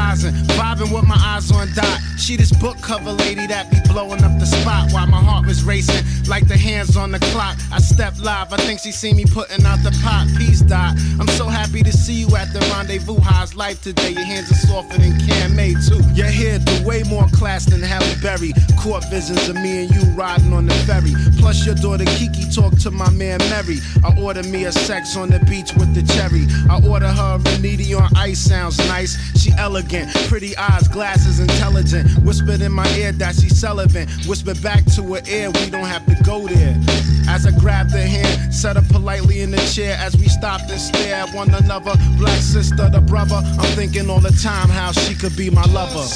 Vibing 0.00 0.92
with 0.94 1.06
my 1.06 1.16
eyes 1.16 1.50
on 1.52 1.68
dot. 1.74 2.00
She 2.18 2.36
this 2.36 2.52
book 2.52 2.80
cover 2.80 3.12
lady 3.12 3.46
that 3.46 3.70
be 3.70 3.78
blowing 3.92 4.22
up 4.24 4.38
the 4.38 4.46
spot 4.46 4.92
while 4.92 5.06
my 5.06 5.18
heart 5.18 5.46
was 5.46 5.62
racing 5.62 6.04
like 6.28 6.46
the 6.48 6.56
hands 6.56 6.96
on 6.96 7.10
the 7.10 7.18
clock. 7.18 7.58
I 7.72 7.78
step 7.78 8.14
live, 8.18 8.52
I 8.52 8.56
think 8.58 8.80
she 8.80 8.92
see 8.92 9.12
me 9.12 9.24
putting 9.24 9.64
out 9.66 9.82
the 9.82 9.90
pot. 10.02 10.26
Peace 10.38 10.60
dot. 10.60 10.94
I'm 11.18 11.28
so 11.28 11.46
happy 11.46 11.82
to 11.82 11.92
see 11.92 12.14
you 12.14 12.36
at 12.36 12.52
the 12.52 12.60
rendezvous. 12.72 13.20
How's 13.20 13.54
life 13.54 13.82
today? 13.82 14.10
Your 14.10 14.24
hands 14.24 14.50
are 14.50 14.66
softer 14.66 14.98
than 14.98 15.12
Camay 15.26 15.74
too. 15.86 16.00
Your 16.14 16.28
hair 16.28 16.58
do 16.58 16.86
way 16.86 17.02
more 17.04 17.26
class 17.34 17.66
than 17.66 17.82
Halle 17.82 18.14
Berry. 18.22 18.52
Court 18.78 19.04
visions 19.10 19.48
of 19.48 19.56
me 19.56 19.84
and 19.84 19.90
you 19.94 20.02
riding 20.12 20.52
on 20.52 20.66
the 20.66 20.74
ferry. 20.86 21.12
Plus 21.38 21.66
your 21.66 21.74
daughter 21.74 22.04
Kiki 22.16 22.48
talk 22.50 22.78
to 22.80 22.90
my 22.90 23.10
man 23.10 23.38
Mary. 23.50 23.78
I 24.04 24.18
order 24.20 24.42
me 24.44 24.64
a 24.64 24.72
sex 24.72 25.16
on 25.16 25.28
the 25.30 25.40
beach 25.40 25.74
with 25.74 25.94
the 25.94 26.02
cherry. 26.14 26.46
I 26.70 26.80
order 26.88 27.08
her 27.08 27.38
a 27.38 27.94
on 27.94 28.16
ice. 28.16 28.38
Sounds 28.38 28.78
nice. 28.88 29.18
She 29.40 29.52
elegant, 29.58 29.89
pretty 30.28 30.56
eyes, 30.56 30.86
glasses, 30.88 31.40
intelligent. 31.40 32.08
Whispered 32.22 32.60
in 32.60 32.72
my 32.72 32.88
ear 32.96 33.12
that 33.12 33.34
she's 33.34 33.58
Sullivan. 33.58 34.08
Whispered 34.26 34.62
back 34.62 34.84
to 34.94 35.02
her 35.14 35.22
ear, 35.28 35.50
we 35.50 35.70
don't 35.70 35.86
have 35.86 36.06
to 36.06 36.22
go 36.22 36.46
there. 36.46 36.76
As 37.28 37.46
I 37.46 37.50
grabbed 37.58 37.92
her 37.92 37.98
hand, 37.98 38.54
set 38.54 38.76
her 38.76 38.82
politely 38.92 39.40
in 39.40 39.50
the 39.50 39.58
chair 39.74 39.96
as 39.98 40.16
we 40.16 40.28
stopped 40.28 40.70
and 40.70 40.80
stared 40.80 41.28
at 41.28 41.34
one 41.34 41.52
another. 41.54 41.94
Black 42.18 42.40
sister, 42.40 42.88
the 42.88 43.00
brother. 43.00 43.36
I'm 43.36 43.76
thinking 43.76 44.08
all 44.08 44.20
the 44.20 44.36
time 44.42 44.68
how 44.68 44.92
she 44.92 45.14
could 45.14 45.36
be 45.36 45.50
my 45.50 45.64
lover. 45.64 46.06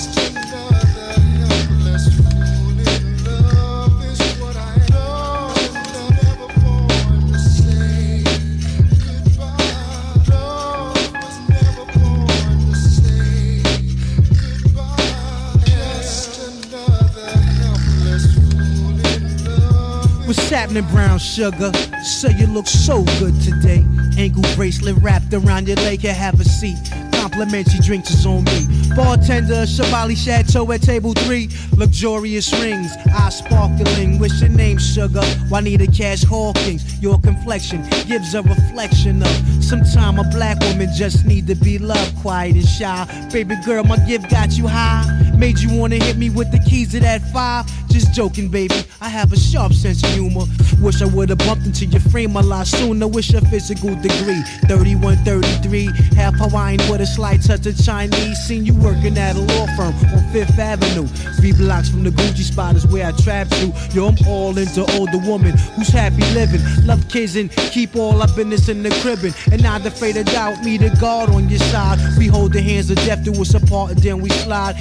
Happening, 20.50 20.87
brown 20.92 21.18
sugar? 21.18 21.72
So 22.02 22.28
you 22.28 22.46
look 22.46 22.66
so 22.66 23.02
good 23.18 23.35
today. 23.40 23.85
Ankle 24.16 24.44
bracelet 24.54 24.96
wrapped 24.98 25.33
around 25.35 25.66
your 25.66 25.76
leg, 25.78 26.04
yeah, 26.04 26.12
have 26.12 26.38
a 26.38 26.44
seat. 26.44 26.78
Complimentary 27.12 27.80
drinks 27.80 28.11
is 28.11 28.24
on 28.24 28.44
me. 28.44 28.66
Bartender, 28.94 29.64
Shabali 29.64 30.16
Chateau 30.16 30.70
at 30.70 30.83
table 30.83 31.12
three. 31.14 31.48
Luxurious 31.76 32.52
rings, 32.61 32.94
eyes 33.12 33.38
sparkling. 33.38 34.20
What's 34.20 34.40
your 34.40 34.50
name, 34.50 34.78
sugar? 34.78 35.24
Why 35.48 35.61
need 35.61 35.80
a 35.80 35.87
Cash 35.87 36.22
Hawkins. 36.22 37.02
Your 37.02 37.18
complexion 37.20 37.83
gives 38.07 38.35
a 38.35 38.42
reflection 38.42 39.22
of 39.22 39.64
sometime 39.64 40.18
a 40.18 40.24
black 40.24 40.61
woman 40.61 40.88
just 40.94 41.24
need 41.24 41.46
to 41.48 41.57
be 41.57 41.78
loved, 41.78 42.16
quiet 42.18 42.54
and 42.54 42.68
shy. 42.68 43.28
Baby 43.33 43.57
girl, 43.64 43.83
my 43.83 43.96
gift 44.07 44.30
got 44.30 44.52
you 44.52 44.68
high. 44.68 45.23
Made 45.36 45.58
you 45.58 45.78
wanna 45.78 45.96
hit 45.96 46.16
me 46.16 46.30
with 46.30 46.50
the 46.52 46.58
keys 46.58 46.92
to 46.92 47.00
that 47.00 47.20
five. 47.32 47.66
Just 47.94 48.12
joking, 48.12 48.48
baby. 48.48 48.74
I 49.00 49.08
have 49.08 49.32
a 49.32 49.36
sharp 49.36 49.72
sense 49.72 50.02
of 50.02 50.10
humor. 50.10 50.46
Wish 50.80 51.00
I 51.00 51.06
would've 51.06 51.38
bumped 51.38 51.64
into 51.66 51.86
your 51.86 52.00
frame 52.00 52.34
a 52.34 52.42
lot 52.42 52.66
sooner. 52.66 53.06
Wish 53.06 53.30
your 53.30 53.40
physical 53.42 53.94
degree 53.94 54.42
31, 54.66 55.18
33. 55.18 55.90
Half 56.16 56.34
Hawaiian 56.34 56.80
with 56.90 57.00
a 57.00 57.06
slight 57.06 57.42
touch 57.42 57.66
of 57.66 57.76
Chinese. 57.84 58.38
Seen 58.38 58.66
you 58.66 58.74
working 58.74 59.16
at 59.16 59.36
a 59.36 59.40
law 59.40 59.66
firm 59.76 59.94
on 60.12 60.32
Fifth 60.32 60.58
Avenue. 60.58 61.06
Three 61.36 61.52
blocks 61.52 61.88
from 61.88 62.02
the 62.02 62.10
Gucci 62.10 62.42
spot 62.42 62.74
is 62.74 62.84
where 62.86 63.06
I 63.06 63.12
trap 63.12 63.48
to. 63.50 63.72
Yo, 63.92 64.08
I'm 64.08 64.16
all 64.26 64.58
into 64.58 64.80
older 64.98 65.18
woman 65.18 65.56
who's 65.76 65.88
happy 65.88 66.24
living. 66.34 66.60
Love 66.84 67.08
kids 67.08 67.36
and 67.36 67.48
keep 67.50 67.94
all 67.94 68.20
our 68.20 68.28
business 68.34 68.68
in 68.68 68.82
the 68.82 68.90
cribbing. 69.02 69.34
And 69.52 69.62
not 69.62 69.86
afraid 69.86 70.14
to 70.14 70.24
doubt 70.24 70.64
me, 70.64 70.78
the 70.78 70.90
guard 71.00 71.30
on 71.30 71.48
your 71.48 71.60
side. 71.60 71.98
We 72.18 72.26
hold 72.26 72.52
the 72.52 72.60
hands 72.60 72.90
of 72.90 72.96
death 72.96 73.24
to 73.24 73.32
us 73.40 73.54
apart 73.54 73.92
and 73.92 74.00
then 74.00 74.20
we 74.20 74.30
slide. 74.30 74.74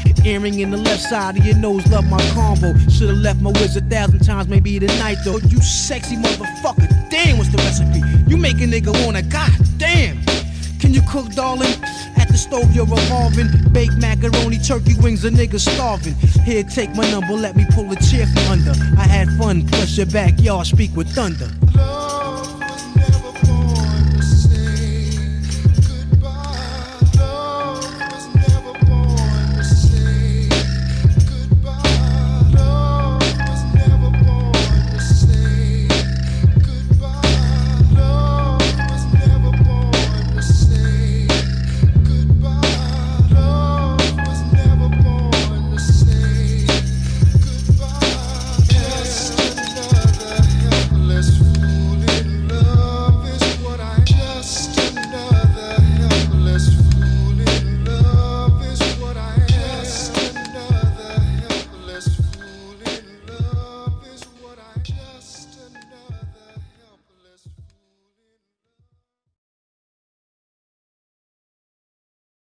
In 0.43 0.71
the 0.71 0.77
left 0.77 1.03
side 1.03 1.37
of 1.37 1.45
your 1.45 1.55
nose, 1.55 1.87
love 1.87 2.03
my 2.09 2.19
combo. 2.31 2.77
Should've 2.89 3.15
left 3.19 3.39
my 3.39 3.51
whiz 3.51 3.77
a 3.77 3.81
thousand 3.81 4.25
times, 4.25 4.49
maybe 4.49 4.77
tonight 4.77 5.15
though. 5.23 5.37
You 5.37 5.61
sexy 5.61 6.17
motherfucker, 6.17 7.09
damn, 7.09 7.37
what's 7.37 7.49
the 7.49 7.59
recipe? 7.59 8.01
You 8.29 8.35
make 8.35 8.57
a 8.57 8.65
nigga 8.65 8.91
wanna, 9.05 9.21
god 9.21 9.53
damn. 9.77 10.21
Can 10.81 10.93
you 10.93 11.01
cook, 11.09 11.31
darling? 11.31 11.71
At 12.17 12.27
the 12.27 12.37
stove, 12.37 12.75
you're 12.75 12.85
revolving. 12.85 13.47
Baked 13.71 13.95
macaroni, 13.99 14.59
turkey 14.59 14.95
wings, 14.99 15.23
a 15.23 15.29
nigga 15.29 15.61
starving. 15.61 16.15
Here, 16.43 16.63
take 16.63 16.93
my 16.93 17.09
number, 17.09 17.35
let 17.35 17.55
me 17.55 17.65
pull 17.71 17.89
a 17.89 17.95
chair 17.95 18.27
from 18.27 18.51
under. 18.51 18.73
I 18.97 19.07
had 19.07 19.29
fun, 19.37 19.65
plus 19.65 19.95
your 19.95 20.07
backyard 20.07 20.67
speak 20.67 20.93
with 20.93 21.07
thunder. 21.15 21.47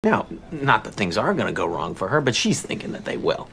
Now, 0.06 0.28
not 0.52 0.84
that 0.86 0.94
things 0.94 1.18
are 1.18 1.34
going 1.34 1.48
to 1.48 1.52
go 1.52 1.66
wrong 1.66 1.96
for 1.96 2.08
her, 2.10 2.22
but 2.22 2.36
she's 2.36 2.62
thinking 2.62 2.92
that 2.94 3.04
they 3.06 3.18
will. 3.18 3.50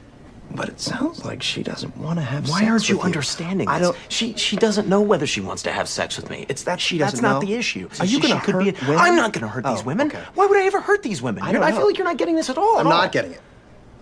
But 0.51 0.69
it 0.69 0.79
sounds 0.79 1.25
like 1.25 1.41
she 1.41 1.63
doesn't 1.63 1.97
want 1.97 2.19
to 2.19 2.23
have 2.23 2.47
Why 2.47 2.67
aren't 2.67 2.87
you 2.87 3.01
understanding 3.01 3.67
I 3.67 3.79
this? 3.79 3.87
don't. 3.87 3.97
She 4.07 4.35
she 4.37 4.55
doesn't 4.55 4.87
know 4.87 5.01
whether 5.01 5.25
she 5.25 5.41
wants 5.41 5.63
to 5.63 5.71
have 5.71 5.89
sex 5.89 6.15
with 6.15 6.29
me. 6.29 6.45
It's 6.47 6.61
that 6.63 6.79
She 6.79 6.99
doesn't 6.99 7.15
That's 7.15 7.21
not 7.23 7.41
know? 7.41 7.47
the 7.47 7.55
issue. 7.55 7.89
Are 7.99 8.05
you 8.05 8.19
gonna 8.21 8.37
hurt 8.37 8.59
be. 8.63 8.71
women? 8.85 8.97
I'm 8.99 9.15
not 9.15 9.33
going 9.33 9.41
to 9.41 9.47
hurt 9.47 9.63
Oh, 9.65 9.73
these 9.73 9.83
women. 9.83 10.07
okay. 10.07 10.21
Why 10.35 10.45
would 10.45 10.57
I 10.59 10.65
ever 10.67 10.79
hurt 10.79 11.01
these 11.01 11.23
women? 11.23 11.41
I 11.43 11.51
don't 11.53 11.63
I 11.63 11.71
feel 11.71 11.87
like 11.87 11.97
you're 11.97 12.05
not 12.05 12.17
getting 12.17 12.35
this 12.35 12.51
at 12.51 12.57
all. 12.59 12.77
I'm 12.77 12.85
at 12.85 12.93
all. 12.93 12.99
not 13.01 13.11
getting 13.11 13.31
it. 13.31 13.41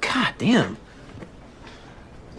God 0.01 0.33
damn. 0.37 0.75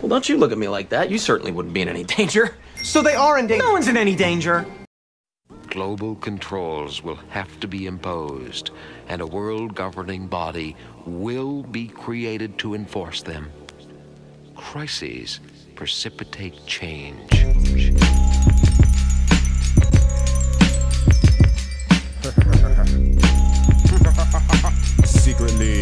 Well, 0.01 0.09
don't 0.09 0.29
you 0.29 0.37
look 0.37 0.53
at 0.53 0.59
me 0.59 0.68
like 0.68 0.90
that. 0.90 1.11
You 1.11 1.16
certainly 1.16 1.53
wouldn't 1.53 1.72
be 1.72 1.81
in 1.81 1.88
any 1.88 2.05
danger. 2.05 2.55
So 2.83 3.01
they 3.01 3.14
are 3.14 3.38
in 3.38 3.46
danger. 3.46 3.64
No 3.64 3.72
one's 3.72 3.88
in 3.88 3.96
any 3.96 4.14
danger. 4.14 4.66
Global 5.72 6.16
controls 6.16 7.02
will 7.02 7.18
have 7.30 7.58
to 7.61 7.66
be 7.66 7.87
imposed, 7.87 8.72
and 9.08 9.22
a 9.22 9.26
world 9.26 9.74
governing 9.74 10.26
body 10.26 10.76
will 11.06 11.62
be 11.62 11.88
created 11.88 12.58
to 12.58 12.74
enforce 12.74 13.22
them. 13.22 13.50
Crises 14.54 15.40
precipitate 15.74 16.66
change. 16.66 17.30
Secretly 25.06 25.82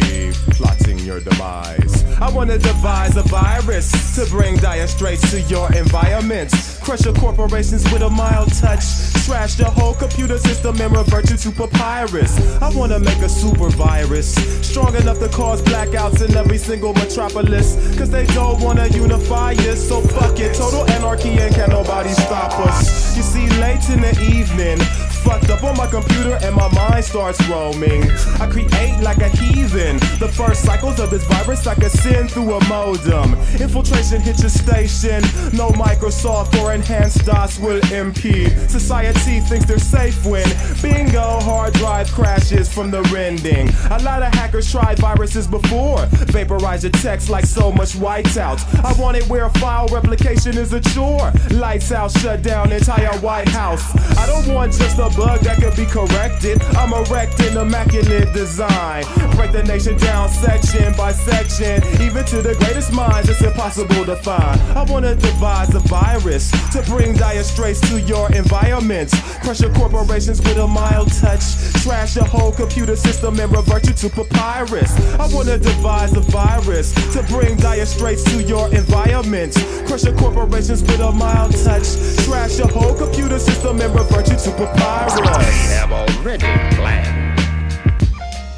your 1.11 1.19
demise. 1.19 2.05
I 2.21 2.29
wanna 2.29 2.57
devise 2.57 3.17
a 3.17 3.23
virus 3.23 3.91
to 4.15 4.25
bring 4.29 4.55
dire 4.57 4.87
straits 4.87 5.29
to 5.31 5.41
your 5.41 5.71
environment. 5.73 6.51
Crush 6.81 7.03
your 7.05 7.13
corporations 7.15 7.83
with 7.91 8.01
a 8.01 8.09
mild 8.09 8.53
touch. 8.53 8.85
Trash 9.25 9.55
the 9.55 9.65
whole 9.65 9.93
computer 9.93 10.37
system 10.37 10.79
and 10.79 10.95
revert 10.95 11.29
you 11.29 11.37
to 11.37 11.51
papyrus. 11.51 12.33
I 12.61 12.69
wanna 12.73 12.99
make 12.99 13.17
a 13.19 13.29
super 13.29 13.69
virus 13.69 14.35
strong 14.65 14.95
enough 14.95 15.19
to 15.19 15.29
cause 15.29 15.61
blackouts 15.61 16.21
in 16.27 16.35
every 16.35 16.57
single 16.57 16.93
metropolis. 16.93 17.75
Cause 17.97 18.09
they 18.09 18.25
don't 18.27 18.61
wanna 18.61 18.87
unify 18.87 19.53
us, 19.71 19.85
so 19.89 20.01
fuck 20.01 20.39
it. 20.39 20.55
Total 20.55 20.89
anarchy 20.91 21.31
and 21.39 21.53
can 21.53 21.69
nobody 21.69 22.09
stop 22.09 22.53
us. 22.59 23.17
You 23.17 23.23
see, 23.23 23.49
late 23.59 23.83
in 23.89 24.01
the 24.01 24.15
evening, 24.37 24.79
fucked 25.23 25.49
up 25.49 25.63
on 25.63 25.77
my 25.77 25.87
computer 25.87 26.37
and 26.41 26.55
my 26.55 26.67
mind 26.73 27.03
starts 27.03 27.39
roaming. 27.47 28.03
I 28.39 28.47
create 28.49 28.99
like 29.01 29.17
a 29.17 29.29
heathen. 29.29 29.97
The 30.19 30.27
first 30.27 30.63
cycles 30.63 30.99
of 30.99 31.09
this 31.09 31.23
virus 31.25 31.67
I 31.67 31.75
can 31.75 31.89
send 31.89 32.31
through 32.31 32.53
a 32.53 32.67
modem. 32.67 33.33
Infiltration 33.59 34.21
hits 34.21 34.41
your 34.41 34.49
station. 34.49 35.21
No 35.53 35.69
Microsoft 35.71 36.59
or 36.61 36.73
enhanced 36.73 37.25
DOS 37.25 37.59
will 37.59 37.81
impede. 37.91 38.51
Society 38.69 39.39
thinks 39.41 39.65
they're 39.65 39.79
safe 39.79 40.25
when 40.25 40.47
bingo 40.81 41.39
hard 41.41 41.73
drive 41.73 42.11
crashes 42.11 42.71
from 42.71 42.91
the 42.91 43.01
rending. 43.13 43.69
A 43.91 43.99
lot 44.03 44.23
of 44.23 44.33
hackers 44.33 44.69
tried 44.71 44.97
viruses 44.99 45.47
before. 45.47 46.05
Vaporize 46.31 46.83
your 46.83 46.91
text 46.91 47.29
like 47.29 47.45
so 47.45 47.71
much 47.71 47.93
whiteout. 47.93 48.59
I 48.83 48.93
want 48.99 49.17
it 49.17 49.27
where 49.29 49.49
file 49.49 49.87
replication 49.87 50.57
is 50.57 50.73
a 50.73 50.81
chore. 50.81 51.31
Lights 51.51 51.91
out, 51.91 52.11
shut 52.11 52.41
down 52.41 52.71
entire 52.71 53.17
White 53.19 53.49
House. 53.49 53.83
I 54.17 54.25
don't 54.25 54.53
want 54.53 54.73
just 54.73 54.97
a 54.97 55.10
bug 55.15 55.41
that 55.41 55.57
could 55.61 55.75
be 55.75 55.85
corrected. 55.85 56.61
I'm 56.75 56.93
erecting 56.93 57.55
immaculate 57.55 58.33
design. 58.33 59.03
Break 59.35 59.51
the 59.51 59.63
nation 59.63 59.97
down 59.97 60.29
section 60.29 60.93
by 60.95 61.11
section. 61.11 61.83
Even 62.01 62.25
to 62.25 62.41
the 62.41 62.55
greatest 62.55 62.91
minds, 62.93 63.29
it's 63.29 63.41
impossible 63.41 64.05
to 64.05 64.15
find. 64.17 64.59
I 64.75 64.83
wanna 64.83 65.15
devise 65.15 65.73
a 65.75 65.79
virus 65.79 66.51
to 66.73 66.81
bring 66.83 67.13
dire 67.13 67.43
straits 67.43 67.79
to 67.89 67.99
your 68.01 68.31
environment. 68.31 69.11
Crush 69.43 69.61
your 69.61 69.73
corporations 69.73 70.39
with 70.41 70.57
a 70.57 70.67
mild 70.67 71.11
touch. 71.13 71.43
Trash 71.83 72.15
your 72.15 72.25
whole 72.25 72.51
computer 72.51 72.95
system 72.95 73.39
and 73.39 73.51
revert 73.51 73.87
you 73.87 73.93
to 73.93 74.09
papyrus. 74.09 74.91
I 75.19 75.27
wanna 75.33 75.57
devise 75.57 76.13
a 76.13 76.21
virus 76.21 76.93
to 77.13 77.23
bring 77.23 77.57
dire 77.57 77.85
straits 77.85 78.23
to 78.25 78.43
your 78.43 78.73
environment. 78.73 79.53
Crush 79.87 80.03
your 80.03 80.15
corporations 80.15 80.81
with 80.81 80.99
a 80.99 81.11
mild 81.11 81.51
touch. 81.63 81.87
Trash 82.25 82.57
your 82.57 82.67
whole 82.67 82.95
computer 82.95 83.39
system 83.39 83.81
and 83.81 83.93
revert 83.93 84.29
you 84.29 84.37
to 84.37 84.51
papyrus. 84.51 85.00
I 85.03 85.43
have 85.79 85.91
already 85.91 86.45
planned. 86.75 87.39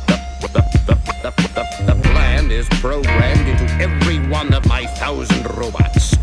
The, 0.08 0.18
the, 0.42 0.62
the, 0.86 0.96
the, 1.22 1.32
the, 1.54 1.94
the 1.94 2.02
plan 2.10 2.52
is 2.52 2.68
programmed 2.82 3.48
into 3.48 3.64
every 3.82 4.20
one 4.28 4.54
of 4.54 4.66
my 4.68 4.86
thousand 4.86 5.46
robots. 5.56 6.18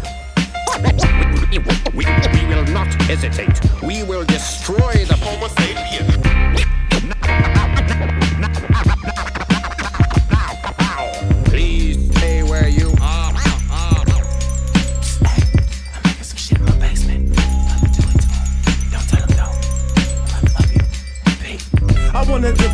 We, 1.51 1.59
we, 1.95 2.05
we 2.05 2.47
will 2.47 2.67
not 2.67 2.93
hesitate. 3.05 3.61
We 3.83 4.03
will 4.03 4.25
destroy 4.25 5.05
the 5.07 5.17
Homo 5.17 5.47
sapien. 5.49 6.20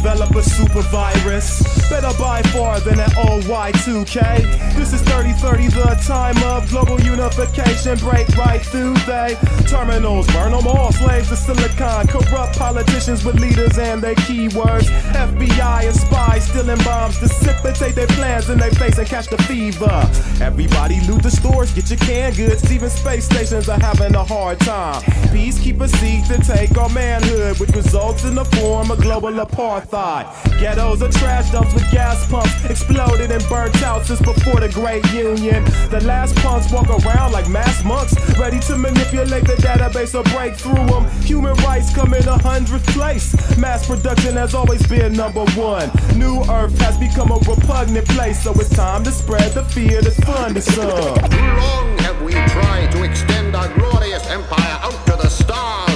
Develop 0.06 0.36
a 0.36 0.42
super 0.42 0.82
virus. 0.82 1.90
Better 1.90 2.16
by 2.16 2.40
far 2.54 2.78
than 2.78 3.00
an 3.00 3.10
old 3.26 3.42
Y2K. 3.44 4.76
This 4.76 4.92
is 4.92 5.02
3030, 5.02 5.66
the 5.66 5.98
time 6.06 6.38
of 6.44 6.68
global 6.70 7.00
unification. 7.00 7.98
Break 7.98 8.28
right 8.36 8.62
through 8.62 8.94
they 9.02 9.34
terminals, 9.66 10.28
burn 10.28 10.52
them 10.52 10.64
all. 10.68 10.92
Slaves 10.92 11.28
to 11.30 11.36
silicon, 11.36 12.06
corrupt 12.06 12.56
politicians 12.56 13.24
with 13.24 13.40
leaders 13.40 13.78
and 13.78 14.00
their 14.00 14.14
keywords. 14.26 14.86
FBI 15.10 15.86
and 15.88 15.96
spies 15.96 16.46
stealing 16.46 16.82
bombs, 16.84 17.18
dissipate 17.18 17.96
their 17.96 18.06
plans 18.06 18.48
in 18.48 18.58
their 18.58 18.70
face 18.70 18.98
and 18.98 19.08
catch 19.08 19.26
the 19.26 19.38
fever. 19.42 20.08
Everybody 20.40 21.00
loot 21.08 21.24
the 21.24 21.32
stores, 21.32 21.72
get 21.72 21.90
your 21.90 21.98
canned 21.98 22.36
goods. 22.36 22.70
Even 22.70 22.90
space 22.90 23.24
stations 23.24 23.68
are 23.68 23.80
having 23.80 24.14
a 24.14 24.22
hard 24.22 24.60
time. 24.60 25.02
Peacekeepers 25.34 25.90
seek 25.98 26.22
to 26.28 26.38
take 26.46 26.78
our 26.78 26.88
manhood, 26.90 27.58
which 27.58 27.70
results 27.70 28.24
in 28.24 28.36
the 28.36 28.44
form 28.44 28.92
of 28.92 29.00
global 29.00 29.32
apartheid. 29.32 29.95
Ghettos 29.96 31.00
are 31.00 31.08
trash 31.08 31.50
dumps 31.52 31.72
with 31.72 31.90
gas 31.90 32.30
pumps, 32.30 32.52
exploded 32.66 33.30
and 33.30 33.42
burnt 33.48 33.82
out 33.82 34.04
since 34.04 34.20
before 34.20 34.60
the 34.60 34.68
Great 34.68 35.02
Union. 35.10 35.64
The 35.88 36.02
last 36.04 36.36
punks 36.36 36.70
walk 36.70 36.90
around 36.90 37.32
like 37.32 37.48
mass 37.48 37.82
monks, 37.82 38.14
ready 38.38 38.60
to 38.60 38.76
manipulate 38.76 39.44
the 39.44 39.54
database 39.54 40.14
or 40.14 40.22
break 40.36 40.56
through 40.56 40.84
them. 40.92 41.08
Human 41.22 41.54
rights 41.64 41.94
come 41.94 42.12
in 42.12 42.28
a 42.28 42.36
hundredth 42.36 42.86
place. 42.88 43.32
Mass 43.56 43.86
production 43.86 44.36
has 44.36 44.54
always 44.54 44.86
been 44.86 45.14
number 45.14 45.46
one. 45.52 45.90
New 46.14 46.42
Earth 46.50 46.76
has 46.80 46.98
become 46.98 47.30
a 47.30 47.38
repugnant 47.48 48.06
place, 48.08 48.42
so 48.42 48.52
it's 48.52 48.68
time 48.68 49.02
to 49.04 49.10
spread 49.10 49.52
the 49.52 49.64
fear 49.64 50.02
that's 50.02 50.20
fun 50.20 50.52
to 50.52 50.60
some. 50.60 50.90
Too 51.30 51.38
long 51.40 51.96
have 52.04 52.20
we 52.20 52.32
tried 52.32 52.92
to 52.92 53.02
extend 53.02 53.56
our 53.56 53.72
glorious 53.78 54.26
empire 54.26 54.78
out 54.82 55.06
to 55.06 55.16
the 55.16 55.28
stars, 55.30 55.95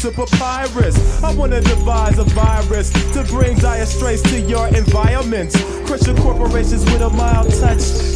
to 0.00 0.10
papyrus. 0.10 1.22
I 1.22 1.34
wanna 1.34 1.60
devise 1.60 2.18
a 2.18 2.24
virus 2.24 2.90
to 3.12 3.22
bring 3.24 3.58
dire 3.58 3.84
straits 3.84 4.22
to 4.22 4.40
your 4.40 4.66
environment. 4.68 5.52
Crush 5.84 6.06
your 6.06 6.16
corporations 6.16 6.84
with 6.86 7.02
a 7.02 7.10
mild 7.10 7.52
touch. 7.60 8.09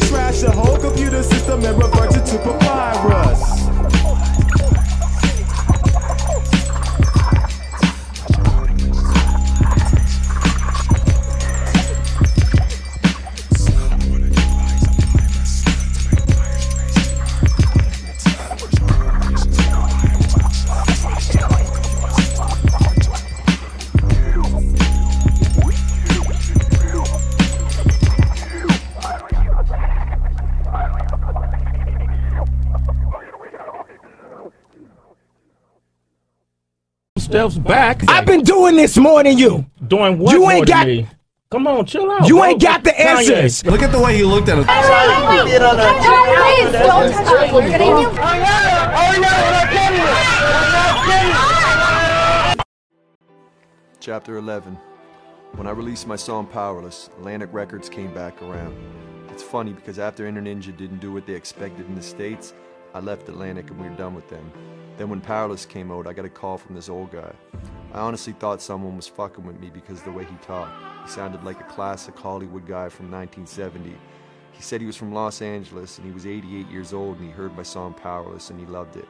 Than 39.25 39.37
you. 39.37 39.65
Doing 39.87 40.17
what? 40.17 40.33
You 40.33 40.39
more 40.41 40.51
ain't 40.53 40.67
than 40.67 40.77
got- 40.77 40.87
me? 40.87 41.07
Come 41.51 41.67
on, 41.67 41.85
chill 41.85 42.09
out. 42.11 42.27
You 42.27 42.37
bro. 42.37 42.45
ain't 42.45 42.61
got 42.61 42.83
the 42.83 42.99
answers. 42.99 43.63
Look 43.65 43.81
at 43.81 43.91
the 43.91 43.99
way 43.99 44.17
he 44.17 44.23
looked 44.23 44.49
at 44.49 44.57
us. 44.57 44.65
Chapter 53.99 54.37
11. 54.37 54.77
When 55.55 55.67
I 55.67 55.71
released 55.71 56.07
my 56.07 56.15
song 56.15 56.45
Powerless, 56.47 57.09
Atlantic 57.17 57.49
Records 57.53 57.89
came 57.89 58.13
back 58.13 58.41
around. 58.41 58.75
It's 59.31 59.43
funny 59.43 59.73
because 59.73 59.99
after 59.99 60.27
Inner 60.27 60.41
Ninja 60.41 60.75
didn't 60.75 60.99
do 60.99 61.11
what 61.11 61.25
they 61.25 61.33
expected 61.33 61.87
in 61.87 61.95
the 61.95 62.01
States, 62.01 62.53
I 62.95 62.99
left 62.99 63.27
Atlantic 63.27 63.69
and 63.69 63.77
we 63.81 63.89
were 63.89 63.95
done 63.97 64.15
with 64.15 64.29
them. 64.29 64.49
Then 64.95 65.09
when 65.09 65.19
Powerless 65.19 65.65
came 65.65 65.91
out, 65.91 66.07
I 66.07 66.13
got 66.13 66.23
a 66.23 66.29
call 66.29 66.57
from 66.57 66.75
this 66.75 66.87
old 66.87 67.11
guy. 67.11 67.33
I 67.91 67.99
honestly 67.99 68.31
thought 68.31 68.61
someone 68.61 68.95
was 68.95 69.05
fucking 69.05 69.45
with 69.45 69.59
me 69.59 69.69
because 69.69 70.01
the 70.01 70.13
way 70.13 70.23
he 70.23 70.35
talked. 70.37 70.81
He 71.03 71.09
sounded 71.09 71.43
like 71.43 71.59
a 71.59 71.65
classic 71.65 72.17
Hollywood 72.17 72.65
guy 72.65 72.87
from 72.87 73.11
1970. 73.11 73.97
He 74.53 74.61
said 74.61 74.79
he 74.79 74.87
was 74.87 74.95
from 74.95 75.13
Los 75.13 75.41
Angeles 75.41 75.97
and 75.97 76.07
he 76.07 76.13
was 76.13 76.25
88 76.25 76.69
years 76.69 76.93
old 76.93 77.17
and 77.17 77.25
he 77.25 77.33
heard 77.33 77.53
my 77.57 77.63
song 77.63 77.93
Powerless 77.93 78.49
and 78.49 78.57
he 78.57 78.65
loved 78.65 78.95
it. 78.95 79.09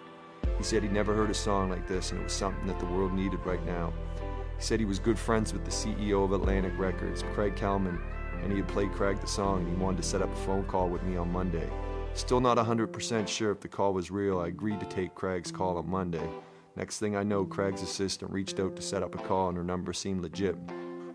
He 0.57 0.63
said 0.63 0.81
he'd 0.81 0.91
never 0.91 1.13
heard 1.13 1.29
a 1.29 1.35
song 1.35 1.69
like 1.69 1.87
this 1.87 2.09
and 2.09 2.19
it 2.19 2.23
was 2.23 2.33
something 2.33 2.65
that 2.65 2.79
the 2.79 2.87
world 2.87 3.13
needed 3.13 3.45
right 3.45 3.63
now. 3.67 3.93
He 4.57 4.63
said 4.63 4.79
he 4.79 4.87
was 4.87 4.97
good 4.97 5.19
friends 5.19 5.53
with 5.53 5.63
the 5.63 5.69
CEO 5.69 6.23
of 6.23 6.31
Atlantic 6.31 6.73
Records, 6.79 7.23
Craig 7.35 7.55
Kallman, 7.55 8.01
and 8.41 8.51
he 8.51 8.57
had 8.57 8.67
played 8.67 8.93
Craig 8.93 9.21
the 9.21 9.27
song 9.27 9.59
and 9.59 9.69
he 9.69 9.75
wanted 9.75 9.97
to 9.97 10.03
set 10.03 10.23
up 10.23 10.33
a 10.33 10.37
phone 10.37 10.63
call 10.63 10.89
with 10.89 11.03
me 11.03 11.17
on 11.17 11.31
Monday. 11.31 11.69
Still 12.15 12.39
not 12.39 12.57
100% 12.57 13.27
sure 13.27 13.51
if 13.51 13.59
the 13.59 13.67
call 13.67 13.93
was 13.93 14.09
real, 14.09 14.39
I 14.39 14.47
agreed 14.47 14.79
to 14.79 14.85
take 14.85 15.13
Craig's 15.13 15.51
call 15.51 15.77
on 15.77 15.89
Monday. 15.89 16.27
Next 16.77 16.97
thing 16.97 17.15
I 17.15 17.23
know, 17.23 17.45
Craig's 17.45 17.81
assistant 17.81 18.31
reached 18.31 18.57
out 18.57 18.75
to 18.77 18.81
set 18.81 19.03
up 19.03 19.15
a 19.15 19.17
call 19.17 19.49
and 19.49 19.57
her 19.57 19.63
number 19.65 19.91
seemed 19.91 20.21
legit. 20.21 20.55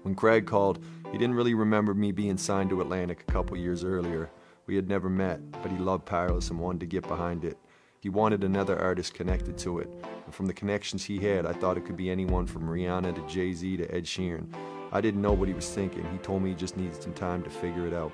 When 0.03 0.15
Craig 0.15 0.47
called, 0.47 0.79
he 1.11 1.17
didn't 1.17 1.37
really 1.37 1.55
remember 1.55 1.95
me 1.95 2.13
being 2.13 2.37
signed 2.37 2.69
to 2.71 2.83
Atlantic 2.83 3.25
a 3.27 3.33
couple 3.33 3.57
years 3.57 3.83
earlier. 3.83 4.31
We 4.67 4.77
had 4.77 4.89
never 4.89 5.09
met, 5.09 5.51
but 5.63 5.71
he 5.71 5.79
loved 5.79 6.05
Powerless 6.05 6.51
and 6.51 6.61
wanted 6.61 6.81
to 6.81 6.87
get 6.87 7.09
behind 7.09 7.45
it. 7.45 7.57
He 8.01 8.11
wanted 8.11 8.45
another 8.45 8.79
artist 8.79 9.15
connected 9.15 9.59
to 9.59 9.79
it, 9.79 9.91
and 10.25 10.35
from 10.35 10.47
the 10.47 10.55
connections 10.55 11.05
he 11.05 11.19
had, 11.19 11.45
I 11.45 11.53
thought 11.53 11.77
it 11.77 11.87
could 11.87 11.97
be 11.97 12.11
anyone 12.11 12.47
from 12.47 12.69
Rihanna 12.69 13.15
to 13.15 13.27
Jay 13.27 13.53
Z 13.53 13.79
to 13.79 13.95
Ed 13.95 14.05
Sheeran. 14.05 14.55
I 14.93 15.01
didn't 15.01 15.23
know 15.23 15.33
what 15.33 15.49
he 15.49 15.55
was 15.55 15.69
thinking. 15.71 16.07
He 16.11 16.19
told 16.19 16.43
me 16.43 16.51
he 16.51 16.55
just 16.55 16.77
needed 16.77 17.03
some 17.03 17.15
time 17.15 17.43
to 17.43 17.51
figure 17.51 17.87
it 17.87 17.93
out. 17.93 18.13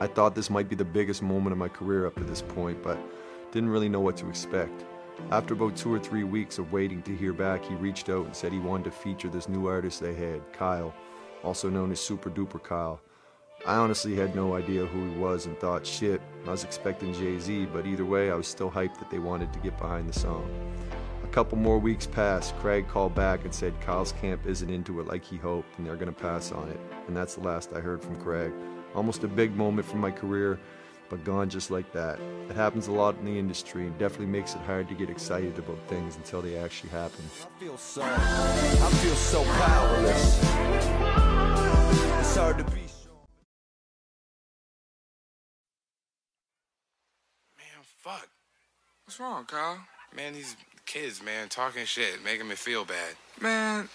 I 0.00 0.06
thought 0.06 0.34
this 0.34 0.48
might 0.48 0.68
be 0.68 0.76
the 0.76 0.84
biggest 0.84 1.22
moment 1.22 1.52
of 1.52 1.58
my 1.58 1.68
career 1.68 2.06
up 2.06 2.14
to 2.16 2.24
this 2.24 2.42
point, 2.42 2.82
but 2.82 2.98
didn't 3.50 3.70
really 3.70 3.88
know 3.88 4.00
what 4.00 4.16
to 4.18 4.28
expect. 4.28 4.84
After 5.32 5.54
about 5.54 5.76
two 5.76 5.92
or 5.92 5.98
three 5.98 6.22
weeks 6.22 6.58
of 6.58 6.72
waiting 6.72 7.02
to 7.02 7.16
hear 7.16 7.32
back, 7.32 7.64
he 7.64 7.74
reached 7.74 8.08
out 8.08 8.24
and 8.24 8.36
said 8.36 8.52
he 8.52 8.60
wanted 8.60 8.84
to 8.84 8.90
feature 8.92 9.28
this 9.28 9.48
new 9.48 9.66
artist 9.66 10.00
they 10.00 10.14
had, 10.14 10.40
Kyle, 10.52 10.94
also 11.42 11.68
known 11.68 11.90
as 11.90 11.98
Super 11.98 12.30
Duper 12.30 12.62
Kyle. 12.62 13.00
I 13.66 13.74
honestly 13.74 14.14
had 14.14 14.36
no 14.36 14.54
idea 14.54 14.86
who 14.86 15.10
he 15.10 15.18
was 15.18 15.46
and 15.46 15.58
thought, 15.58 15.84
shit, 15.84 16.20
I 16.46 16.50
was 16.50 16.62
expecting 16.62 17.12
Jay 17.12 17.40
Z, 17.40 17.66
but 17.72 17.84
either 17.84 18.04
way, 18.04 18.30
I 18.30 18.36
was 18.36 18.46
still 18.46 18.70
hyped 18.70 19.00
that 19.00 19.10
they 19.10 19.18
wanted 19.18 19.52
to 19.52 19.58
get 19.58 19.76
behind 19.78 20.08
the 20.08 20.18
song. 20.18 20.48
A 21.24 21.26
couple 21.28 21.58
more 21.58 21.80
weeks 21.80 22.06
passed. 22.06 22.56
Craig 22.58 22.86
called 22.86 23.16
back 23.16 23.44
and 23.44 23.52
said 23.52 23.78
Kyle's 23.80 24.12
camp 24.12 24.46
isn't 24.46 24.70
into 24.70 25.00
it 25.00 25.08
like 25.08 25.24
he 25.24 25.36
hoped 25.36 25.76
and 25.76 25.86
they're 25.86 25.96
gonna 25.96 26.12
pass 26.12 26.52
on 26.52 26.68
it. 26.68 26.80
And 27.08 27.16
that's 27.16 27.34
the 27.34 27.40
last 27.40 27.72
I 27.74 27.80
heard 27.80 28.00
from 28.00 28.16
Craig. 28.16 28.52
Almost 28.94 29.24
a 29.24 29.28
big 29.28 29.54
moment 29.56 29.86
for 29.86 29.96
my 29.96 30.10
career, 30.10 30.58
but 31.08 31.24
gone 31.24 31.48
just 31.48 31.70
like 31.70 31.92
that. 31.92 32.18
It 32.48 32.56
happens 32.56 32.88
a 32.88 32.92
lot 32.92 33.16
in 33.18 33.24
the 33.24 33.38
industry 33.38 33.86
and 33.86 33.96
definitely 33.98 34.26
makes 34.26 34.54
it 34.54 34.60
hard 34.62 34.88
to 34.88 34.94
get 34.94 35.10
excited 35.10 35.58
about 35.58 35.78
things 35.88 36.16
until 36.16 36.42
they 36.42 36.56
actually 36.56 36.90
happen. 36.90 37.24
I 37.42 37.60
feel 37.60 37.76
so, 37.78 38.02
I 38.02 38.90
feel 39.02 39.14
so 39.14 39.44
powerless. 39.44 40.40
It's 42.20 42.36
hard 42.36 42.58
to 42.58 42.64
be. 42.64 42.80
Man, 47.56 47.82
fuck. 47.98 48.28
What's 49.04 49.20
wrong, 49.20 49.44
Kyle? 49.46 49.78
Man, 50.14 50.32
these 50.34 50.56
kids, 50.86 51.22
man, 51.22 51.48
talking 51.48 51.84
shit, 51.84 52.22
making 52.24 52.48
me 52.48 52.54
feel 52.54 52.84
bad. 52.84 53.14
Man, 53.40 53.88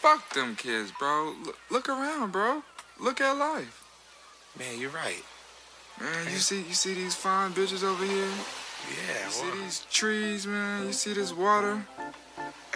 fuck 0.00 0.32
them 0.34 0.56
kids, 0.56 0.92
bro. 0.98 1.34
L- 1.46 1.54
look 1.70 1.88
around, 1.88 2.32
bro. 2.32 2.62
Look 3.00 3.20
at 3.20 3.32
life. 3.32 3.81
Man, 4.58 4.78
you're 4.78 4.90
right. 4.90 5.22
Man, 6.00 6.24
you 6.30 6.38
see 6.38 6.58
you 6.62 6.74
see 6.74 6.94
these 6.94 7.14
fine 7.14 7.52
bitches 7.52 7.82
over 7.84 8.04
here? 8.04 8.26
Yeah, 8.90 9.26
You 9.26 9.30
see 9.30 9.44
well, 9.46 9.56
these 9.56 9.80
trees, 9.90 10.46
man? 10.46 10.86
You 10.86 10.92
see 10.92 11.12
this 11.14 11.32
water? 11.32 11.84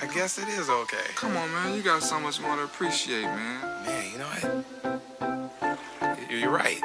I 0.03 0.07
guess 0.15 0.39
it 0.39 0.49
is 0.49 0.69
okay. 0.69 0.97
Come 1.17 1.37
on, 1.37 1.51
man. 1.53 1.75
You 1.75 1.83
got 1.83 2.03
so 2.03 2.21
much 2.21 2.41
more 2.41 2.55
to 2.57 2.65
appreciate, 2.65 3.23
man. 3.25 3.61
Man, 3.85 4.13
you 4.13 4.19
know 4.19 4.27
what? 4.27 4.65
You- 6.31 6.37
You're 6.39 6.51
right. 6.51 6.81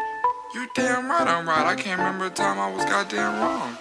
You're 0.54 0.68
damn 0.76 1.10
right 1.10 1.28
I'm 1.28 1.48
right. 1.48 1.66
I 1.66 1.76
can't 1.76 2.00
remember 2.00 2.26
a 2.26 2.30
time 2.30 2.60
I 2.60 2.70
was 2.72 2.84
goddamn 2.86 3.40
wrong. 3.40 3.78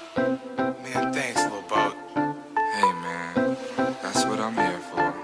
Man, 0.82 1.12
thanks, 1.12 1.42
little 1.42 1.62
boat. 1.62 1.96
Hey, 2.14 2.92
man. 3.02 3.56
That's 4.02 4.24
what 4.26 4.38
I'm 4.40 4.54
here 4.54 4.80
for. 4.92 5.14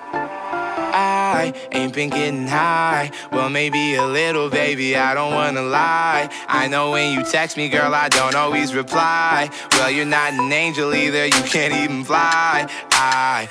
I 0.98 1.52
ain't 1.76 1.94
been 1.94 2.10
getting 2.10 2.46
high. 2.46 3.10
Well, 3.30 3.50
maybe 3.50 3.94
a 3.94 4.06
little, 4.06 4.48
baby, 4.48 4.96
I 4.96 5.14
don't 5.14 5.34
wanna 5.34 5.62
lie. 5.62 6.28
I 6.48 6.68
know 6.68 6.92
when 6.92 7.12
you 7.12 7.24
text 7.24 7.56
me, 7.56 7.68
girl, 7.68 7.94
I 7.94 8.08
don't 8.08 8.34
always 8.34 8.74
reply. 8.74 9.50
Well, 9.72 9.90
you're 9.90 10.04
not 10.04 10.32
an 10.32 10.50
angel 10.52 10.94
either, 10.94 11.26
you 11.26 11.42
can't 11.54 11.74
even 11.74 12.04
fly. 12.04 12.66
I 12.92 13.48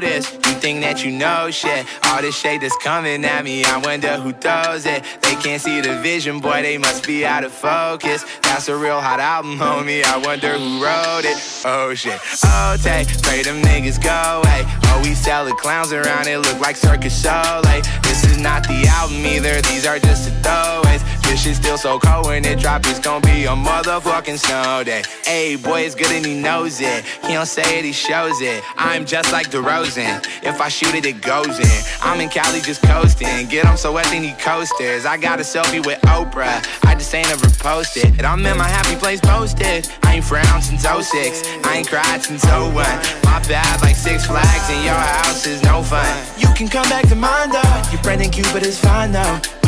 this, 0.00 0.32
you 0.32 0.54
think 0.64 0.80
that 0.80 1.04
you 1.04 1.12
know 1.12 1.50
shit. 1.50 1.86
All 2.06 2.22
this 2.22 2.36
shade 2.36 2.62
that's 2.62 2.76
coming 2.78 3.24
at 3.24 3.44
me, 3.44 3.64
I 3.64 3.78
wonder 3.78 4.16
who 4.16 4.32
throws 4.32 4.86
it. 4.86 5.04
They 5.22 5.34
can't 5.36 5.60
see 5.60 5.80
the 5.80 6.00
vision, 6.00 6.40
boy, 6.40 6.62
they 6.62 6.78
must 6.78 7.06
be 7.06 7.26
out 7.26 7.44
of 7.44 7.52
focus. 7.52 8.24
That's 8.42 8.68
a 8.68 8.76
real 8.76 9.00
hot 9.00 9.20
album, 9.20 9.58
homie, 9.58 10.04
I 10.04 10.16
wonder 10.18 10.52
who 10.56 10.82
wrote 10.82 11.24
it. 11.24 11.36
Oh 11.64 11.94
shit, 11.94 12.18
oh, 12.44 12.76
take, 12.82 13.08
pray 13.22 13.42
them 13.42 13.60
niggas 13.62 14.02
go 14.02 14.40
away. 14.40 14.62
Oh, 14.84 15.00
we 15.04 15.14
sell 15.14 15.44
the 15.44 15.52
clowns 15.52 15.92
around, 15.92 16.26
it 16.26 16.38
look 16.38 16.60
like 16.60 16.76
Circus 16.76 17.14
Soleil. 17.62 17.82
This 18.02 18.24
is 18.24 18.38
not 18.38 18.62
the 18.64 18.86
album 18.86 19.24
either, 19.26 19.60
these 19.62 19.86
are 19.86 19.98
just 19.98 20.24
the 20.26 20.48
throwaways. 20.48 21.17
This 21.28 21.44
shit 21.44 21.56
still 21.56 21.76
so 21.76 21.98
cold 21.98 22.26
when 22.26 22.42
it 22.46 22.58
drop, 22.58 22.86
it's 22.86 22.98
gonna 22.98 23.20
be 23.20 23.44
a 23.44 23.50
motherfucking 23.50 24.38
snow 24.38 24.82
day. 24.82 25.02
Hey, 25.24 25.56
boy, 25.56 25.82
it's 25.82 25.94
good 25.94 26.10
and 26.10 26.24
he 26.24 26.40
knows 26.40 26.80
it. 26.80 27.04
He 27.26 27.34
don't 27.34 27.44
say 27.44 27.78
it, 27.78 27.84
he 27.84 27.92
shows 27.92 28.40
it. 28.40 28.64
I'm 28.78 29.04
just 29.04 29.30
like 29.30 29.50
DeRozan. 29.50 30.24
If 30.42 30.62
I 30.62 30.68
shoot 30.68 30.94
it, 30.94 31.04
it 31.04 31.20
goes 31.20 31.60
in. 31.60 31.84
I'm 32.00 32.18
in 32.22 32.30
Cali 32.30 32.60
just 32.62 32.80
coasting. 32.80 33.46
Get 33.46 33.66
him 33.66 33.76
so 33.76 33.92
wet, 33.92 34.06
then 34.06 34.22
he 34.22 34.32
coasters. 34.40 35.04
I 35.04 35.18
got 35.18 35.38
a 35.38 35.42
selfie 35.42 35.84
with 35.84 36.00
Oprah. 36.00 36.64
I 36.86 36.94
just 36.94 37.14
ain't 37.14 37.30
ever 37.30 37.50
posted. 37.58 38.06
And 38.16 38.22
I'm 38.22 38.44
in 38.46 38.56
my 38.56 38.66
happy 38.66 38.96
place 38.96 39.20
posted. 39.20 39.86
I 40.04 40.14
ain't 40.14 40.24
frowned 40.24 40.64
since 40.64 40.82
06. 40.82 41.42
I 41.62 41.76
ain't 41.76 41.88
cried 41.88 42.22
since 42.22 42.42
01. 42.46 42.72
My 42.72 43.44
bad, 43.46 43.82
like 43.82 43.96
Six 43.96 44.26
Flags, 44.26 44.70
and 44.70 44.82
your 44.82 44.94
house 44.94 45.46
is 45.46 45.62
no 45.62 45.82
fun. 45.82 46.08
You 46.38 46.48
can 46.54 46.68
come 46.68 46.88
back 46.88 47.06
to 47.08 47.14
mine 47.14 47.50
though. 47.50 47.82
You're 47.92 48.02
Brendan 48.02 48.30
Cupid 48.30 48.64
is 48.64 48.80
fine 48.80 49.12
though. 49.12 49.57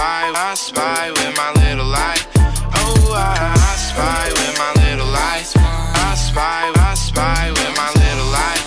I 0.00 0.32
spy, 0.32 0.32
I 0.34 0.54
spy 0.54 1.10
with 1.10 1.36
my 1.36 1.52
little 1.62 1.94
eye. 1.94 2.16
Oh, 2.74 3.12
I, 3.12 3.52
I 3.52 3.76
spy 3.76 4.28
with 4.32 4.58
my 4.58 4.72
little 4.82 5.14
eye. 5.14 5.44
I 5.94 6.14
spy, 6.14 6.72
I 6.74 6.94
spy 6.94 7.50
with 7.50 7.76
my 7.76 7.90
little 8.00 8.34
eye. 8.34 8.62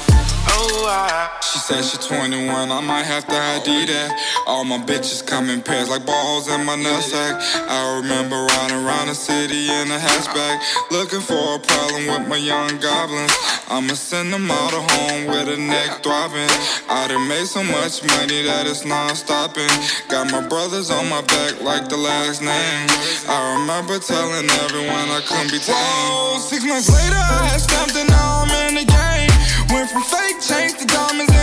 Oh, 0.49 0.85
I. 0.87 1.42
Said 1.63 1.79
she 1.85 1.95
21, 1.95 2.43
I 2.51 2.81
might 2.81 3.07
have 3.07 3.23
to 3.23 3.39
ID 3.39 3.87
that. 3.87 4.11
All 4.45 4.65
my 4.65 4.83
bitches 4.83 5.25
come 5.25 5.47
in 5.49 5.61
pairs 5.63 5.87
like 5.87 6.05
balls 6.05 6.51
in 6.51 6.65
my 6.65 6.75
nutsack. 6.75 7.39
I 7.39 8.03
remember 8.03 8.35
riding 8.35 8.83
around 8.83 9.07
the 9.07 9.15
city 9.15 9.71
in 9.71 9.87
a 9.87 9.95
hatchback, 9.95 10.59
looking 10.91 11.23
for 11.23 11.55
a 11.55 11.59
problem 11.63 12.11
with 12.11 12.27
my 12.27 12.35
young 12.35 12.67
goblins. 12.83 13.31
I'ma 13.71 13.95
send 13.95 14.33
them 14.35 14.51
all 14.51 14.69
to 14.75 14.83
home 14.91 15.31
with 15.31 15.47
a 15.47 15.55
neck 15.55 16.03
throbbing. 16.03 16.51
I 16.91 17.07
done 17.07 17.31
made 17.31 17.47
so 17.47 17.63
much 17.63 18.03
money 18.11 18.43
that 18.43 18.67
it's 18.67 18.83
non-stopping. 18.83 19.71
Got 20.11 20.35
my 20.35 20.43
brothers 20.43 20.91
on 20.91 21.07
my 21.07 21.23
back 21.31 21.63
like 21.63 21.87
the 21.87 21.95
last 21.95 22.43
name. 22.43 22.91
I 23.31 23.55
remember 23.55 24.03
telling 24.03 24.51
everyone 24.67 25.07
I 25.15 25.23
couldn't 25.23 25.47
be 25.47 25.63
tamed. 25.63 26.43
Six 26.43 26.59
months 26.67 26.91
later, 26.91 27.15
I 27.15 27.55
had 27.55 27.63
and 27.95 28.09
now 28.11 28.43
I'm 28.43 28.51
in 28.67 28.83
the 28.83 28.87
game. 28.91 29.31
Went 29.71 29.87
from 29.87 30.03
fake 30.03 30.43
chains 30.43 30.75
to 30.75 30.85
diamonds 30.91 31.42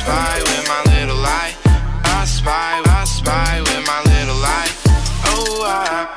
spy 0.00 0.38
with 0.48 0.64
my 0.68 0.82
little 0.94 1.22
eye. 1.24 1.52
I 2.04 2.24
spy, 2.24 2.82
I 2.98 3.04
spy 3.04 3.60
with 3.60 3.82
my 3.86 4.00
little 4.12 4.40
eye. 4.58 4.72
Oh, 5.26 5.62
I. 5.64 6.08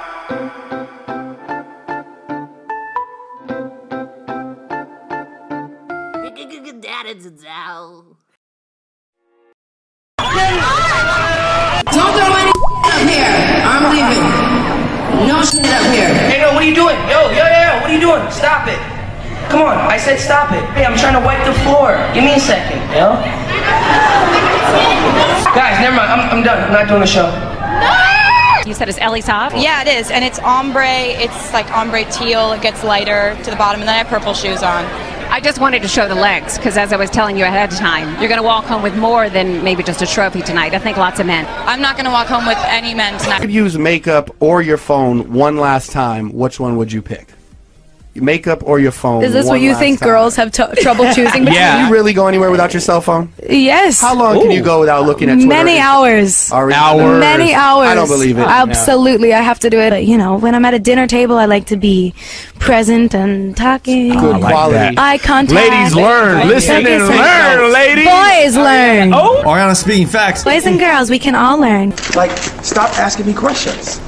Don't 11.93 12.11
throw 12.15 12.33
any 12.41 12.53
up 12.89 13.03
here. 13.11 13.35
I'm 13.71 13.83
leaving. 13.93 14.25
No 15.27 15.43
shit 15.43 15.65
up 15.65 15.85
here. 15.93 16.11
Hey, 16.29 16.41
no, 16.41 16.53
what 16.53 16.63
are 16.63 16.65
you 16.65 16.75
doing? 16.75 16.97
Yo, 17.11 17.19
yo, 17.29 17.43
yo, 17.53 17.59
yo, 17.67 17.73
what 17.81 17.89
are 17.89 17.93
you 17.93 17.99
doing? 17.99 18.31
Stop 18.31 18.67
it. 18.67 18.92
Come 19.53 19.61
on, 19.61 19.77
I 19.77 19.97
said 19.97 20.17
stop 20.19 20.51
it. 20.51 20.65
Hey, 20.73 20.83
I'm 20.83 20.97
trying 20.97 21.13
to 21.13 21.23
wipe 21.23 21.45
the 21.45 21.53
floor. 21.61 21.93
Give 22.15 22.23
me 22.23 22.33
a 22.33 22.39
second, 22.39 22.81
yo. 22.89 23.13
Guys, 25.53 25.79
never 25.79 25.95
mind. 25.95 26.09
I'm, 26.09 26.37
I'm 26.37 26.43
done. 26.43 26.63
I'm 26.63 26.73
not 26.73 26.87
doing 26.87 27.01
the 27.01 27.05
show. 27.05 27.29
You 28.65 28.73
said 28.73 28.89
it's 28.89 28.97
Ellie 28.97 29.21
top? 29.21 29.51
Yeah, 29.55 29.83
it 29.83 29.87
is, 29.87 30.09
and 30.09 30.25
it's 30.25 30.39
ombre. 30.39 30.87
It's 30.87 31.53
like 31.53 31.69
ombre 31.69 32.03
teal. 32.05 32.53
It 32.53 32.63
gets 32.63 32.83
lighter 32.83 33.37
to 33.43 33.51
the 33.51 33.55
bottom, 33.55 33.81
and 33.81 33.87
then 33.87 33.93
I 33.93 33.99
have 33.99 34.07
purple 34.07 34.33
shoes 34.33 34.63
on. 34.63 34.85
I 35.29 35.39
just 35.39 35.61
wanted 35.61 35.83
to 35.83 35.87
show 35.87 36.07
the 36.07 36.15
legs 36.15 36.57
because, 36.57 36.75
as 36.75 36.91
I 36.91 36.97
was 36.97 37.11
telling 37.11 37.37
you 37.37 37.45
ahead 37.45 37.71
of 37.71 37.77
time, 37.77 38.09
you're 38.19 38.29
going 38.29 38.41
to 38.41 38.47
walk 38.47 38.65
home 38.65 38.81
with 38.81 38.97
more 38.97 39.29
than 39.29 39.63
maybe 39.63 39.83
just 39.83 40.01
a 40.01 40.07
trophy 40.07 40.41
tonight. 40.41 40.73
I 40.73 40.79
think 40.79 40.97
lots 40.97 41.19
of 41.19 41.27
men. 41.27 41.45
I'm 41.67 41.79
not 41.79 41.95
going 41.95 42.05
to 42.05 42.11
walk 42.11 42.25
home 42.25 42.47
with 42.47 42.57
any 42.61 42.95
men 42.95 43.19
tonight. 43.19 43.35
If 43.35 43.41
you 43.41 43.47
could 43.49 43.53
use 43.53 43.77
makeup 43.77 44.35
or 44.39 44.63
your 44.63 44.77
phone 44.77 45.31
one 45.31 45.57
last 45.57 45.91
time, 45.91 46.33
which 46.33 46.59
one 46.59 46.75
would 46.77 46.91
you 46.91 47.03
pick? 47.03 47.27
Makeup 48.15 48.61
or 48.63 48.79
your 48.79 48.91
phone? 48.91 49.23
Is 49.23 49.33
this 49.33 49.45
one 49.45 49.55
what 49.57 49.61
you 49.61 49.75
think 49.75 49.99
time? 49.99 50.07
girls 50.09 50.35
have 50.35 50.51
t- 50.51 50.63
trouble 50.81 51.05
choosing 51.13 51.45
between? 51.45 51.55
Can 51.55 51.87
you 51.87 51.93
really 51.93 52.13
go 52.13 52.27
anywhere 52.27 52.51
without 52.51 52.73
your 52.73 52.81
cell 52.81 53.01
phone? 53.01 53.33
Yes. 53.49 53.99
How 54.01 54.15
long 54.15 54.39
can 54.39 54.51
you 54.51 54.61
go 54.61 54.79
without 54.81 55.05
looking 55.05 55.29
at 55.29 55.35
Twitter? 55.35 55.47
Many 55.47 55.79
hours. 55.79 56.51
Hours. 56.51 57.19
Many 57.19 57.53
hours. 57.53 57.87
I 57.89 57.95
don't 57.95 58.07
believe 58.07 58.37
it. 58.37 58.41
Absolutely, 58.47 59.33
I 59.33 59.41
have 59.41 59.59
to 59.59 59.69
do 59.69 59.79
it. 59.79 59.93
Uh, 59.93 59.95
you 59.97 60.17
know, 60.17 60.35
when 60.37 60.53
I'm 60.55 60.63
at 60.65 60.73
a 60.73 60.79
dinner 60.79 61.07
table, 61.07 61.37
I 61.37 61.45
like 61.45 61.65
to 61.67 61.77
be 61.77 62.13
present 62.59 63.15
and 63.15 63.57
talking. 63.57 64.09
Good 64.13 64.41
quality. 64.41 64.95
Eye 64.97 65.17
contact. 65.17 65.51
Ladies, 65.53 65.95
learn. 65.95 66.47
Listen 66.47 66.83
Take 66.83 66.87
and 66.87 67.03
it- 67.03 67.07
learn, 67.07 67.73
ladies. 67.73 68.05
Boys, 68.05 68.55
learn. 68.55 69.13
Oh. 69.13 69.41
Ariana 69.45 69.75
speaking 69.75 70.07
facts. 70.07 70.43
Boys 70.43 70.65
and 70.65 70.79
girls, 70.79 71.09
we 71.09 71.17
can 71.19 71.35
all 71.35 71.57
learn. 71.59 71.89
Like, 72.15 72.31
stop 72.63 72.89
asking 72.99 73.25
me 73.25 73.33
questions. 73.33 73.99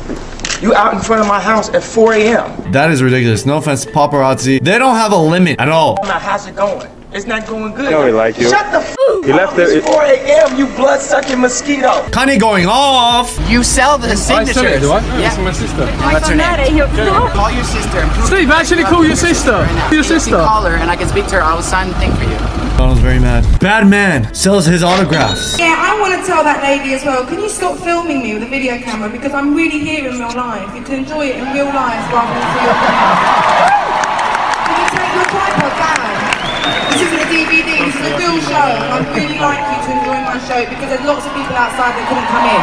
You 0.65 0.73
out 0.73 0.95
in 0.95 0.99
front 0.99 1.21
of 1.21 1.27
my 1.27 1.39
house 1.39 1.69
at 1.69 1.83
4 1.83 2.13
a.m. 2.13 2.71
That 2.71 2.89
is 2.89 3.03
ridiculous. 3.03 3.45
No 3.45 3.57
offense, 3.57 3.85
paparazzi. 3.85 4.59
They 4.59 4.79
don't 4.79 4.95
have 4.95 5.11
a 5.11 5.15
limit 5.15 5.59
at 5.59 5.69
all. 5.69 5.99
Now, 6.01 6.17
how's 6.17 6.47
it 6.47 6.55
going? 6.55 6.89
It's 7.13 7.27
not 7.27 7.45
going 7.45 7.75
good. 7.75 7.91
No, 7.91 8.03
we 8.03 8.11
like 8.11 8.39
you. 8.39 8.49
Shut 8.49 8.71
the 8.71 8.79
f 8.79 8.95
He 9.23 9.31
left 9.31 9.53
It's 9.59 9.85
4 9.85 10.03
a.m. 10.05 10.57
You 10.57 10.65
blood 10.73 11.01
sucking 11.01 11.39
mosquito. 11.39 12.01
Kanye 12.09 12.39
going 12.39 12.65
off. 12.65 13.37
You 13.47 13.63
sell 13.63 13.99
the 13.99 14.17
signatures. 14.17 14.81
do 14.81 14.89
I? 14.89 15.01
Yeah. 15.05 15.29
That's 15.29 15.37
my 15.37 15.51
sister. 15.51 15.85
What's 15.85 16.29
her 16.29 16.35
name? 16.35 17.29
Call 17.37 17.51
your 17.51 17.63
sister. 17.63 18.01
Steve, 18.25 18.49
actually 18.49 18.85
call 18.85 19.05
your 19.05 19.15
sister. 19.15 19.51
Right 19.51 19.75
now. 19.75 19.85
Your 19.91 19.97
You 19.97 20.03
sister. 20.03 20.31
Call 20.31 20.63
her 20.63 20.77
and 20.77 20.89
I 20.89 20.95
can 20.95 21.07
speak 21.07 21.27
to 21.27 21.35
her. 21.35 21.43
I 21.43 21.53
will 21.53 21.61
sign 21.61 21.89
the 21.89 21.99
thing 21.99 22.11
for 22.15 22.23
you. 22.23 22.64
Donald's 22.77 22.99
very 23.01 23.19
mad. 23.19 23.43
Bad 23.59 23.87
man 23.87 24.33
sells 24.33 24.65
his 24.65 24.83
autographs. 24.83 25.57
Yeah, 25.57 25.75
I 25.79 25.95
want 25.99 26.11
to 26.19 26.21
tell 26.27 26.43
that 26.43 26.59
lady 26.61 26.93
as 26.93 27.03
well. 27.05 27.25
Can 27.25 27.39
you 27.39 27.47
stop 27.49 27.79
filming 27.79 28.21
me 28.21 28.33
with 28.33 28.43
a 28.43 28.51
video 28.51 28.77
camera 28.77 29.07
because 29.09 29.31
I'm 29.33 29.55
really 29.55 29.79
here 29.79 30.09
in 30.09 30.19
real 30.19 30.35
life. 30.35 30.67
You 30.75 30.83
can 30.83 31.07
enjoy 31.07 31.31
it 31.31 31.37
in 31.39 31.45
real 31.55 31.71
life 31.71 32.03
rather 32.11 32.35
than 32.35 32.43
through 32.51 32.67
your 32.67 32.77
camera. 32.83 33.15
Can 34.67 34.75
you 34.75 34.87
take 34.91 35.11
your 35.15 35.27
tripod 35.31 35.73
down? 35.79 36.03
This 36.91 36.99
isn't 37.07 37.21
a 37.23 37.27
DVD. 37.31 37.69
This 37.87 37.95
is 37.95 38.05
a 38.11 38.13
real 38.19 38.37
show. 38.43 38.67
and 38.75 38.91
I'd 38.91 39.07
really 39.15 39.39
like 39.39 39.63
you 39.71 39.77
to 39.79 39.89
enjoy 39.95 40.19
my 40.19 40.35
show 40.43 40.59
because 40.67 40.89
there's 40.91 41.07
lots 41.07 41.23
of 41.23 41.31
people 41.31 41.55
outside 41.55 41.95
that 41.95 42.03
couldn't 42.11 42.27
come 42.27 42.43
in. 42.43 42.59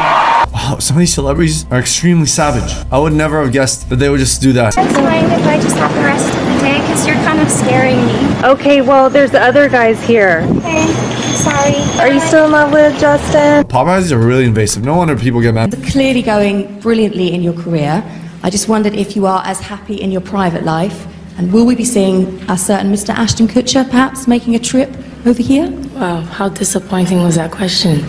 Wow, 0.53 0.77
some 0.79 0.97
of 0.97 1.01
these 1.01 1.15
celebrities 1.15 1.65
are 1.73 1.81
extremely 1.81 2.27
savage. 2.29 2.69
I 2.93 2.99
would 2.99 3.13
never 3.17 3.41
have 3.43 3.53
guessed 3.53 3.89
that 3.89 3.97
they 3.97 4.11
would 4.13 4.21
just 4.21 4.43
do 4.45 4.53
that. 4.61 4.77
It's 4.77 4.93
fine 4.93 5.25
if 5.25 5.47
I 5.49 5.57
just 5.57 5.77
have 5.81 5.93
the 5.97 6.05
rest 6.05 6.52
of 7.43 7.49
the 7.49 7.65
day 7.65 7.83
because 7.83 7.93
you're 7.93 7.93
kind 7.93 7.97
of 7.97 8.03
scaring 8.03 8.07
me. 8.07 8.49
Okay, 8.49 8.83
well, 8.83 9.11
there's 9.11 9.35
other 9.35 9.69
guys 9.69 10.03
here. 10.05 10.45
Okay, 10.59 10.87
sorry. 11.37 11.75
Are 12.01 12.13
you 12.13 12.21
still 12.21 12.47
in 12.47 12.53
love 12.53 12.73
with 12.73 12.99
Justin? 13.01 13.65
Paparazzis 13.65 14.13
are 14.13 14.19
really 14.19 14.45
invasive. 14.45 14.85
No 14.85 14.97
wonder 14.97 15.17
people 15.17 15.41
get 15.41 15.55
mad. 15.55 15.73
clearly 15.87 16.23
going 16.23 16.81
brilliantly 16.81 17.33
in 17.33 17.43
your 17.43 17.55
career. 17.55 18.03
I 18.43 18.51
just 18.51 18.69
wondered 18.69 18.95
if 18.95 19.15
you 19.17 19.27
are 19.27 19.43
as 19.45 19.61
happy 19.61 20.01
in 20.01 20.11
your 20.11 20.21
private 20.21 20.65
life. 20.65 21.07
And 21.39 21.51
will 21.53 21.65
we 21.65 21.75
be 21.75 21.85
seeing 21.85 22.39
a 22.51 22.59
certain 22.59 22.93
Mr. 22.93 23.11
Ashton 23.11 23.49
Kutcher 23.49 23.85
perhaps 23.89 24.29
making 24.29 24.55
a 24.55 24.59
trip 24.59 24.91
over 25.25 25.43
here? 25.43 25.71
Wow, 25.95 26.21
how 26.21 26.49
disappointing 26.51 27.23
was 27.23 27.37
that 27.37 27.51
question? 27.53 28.01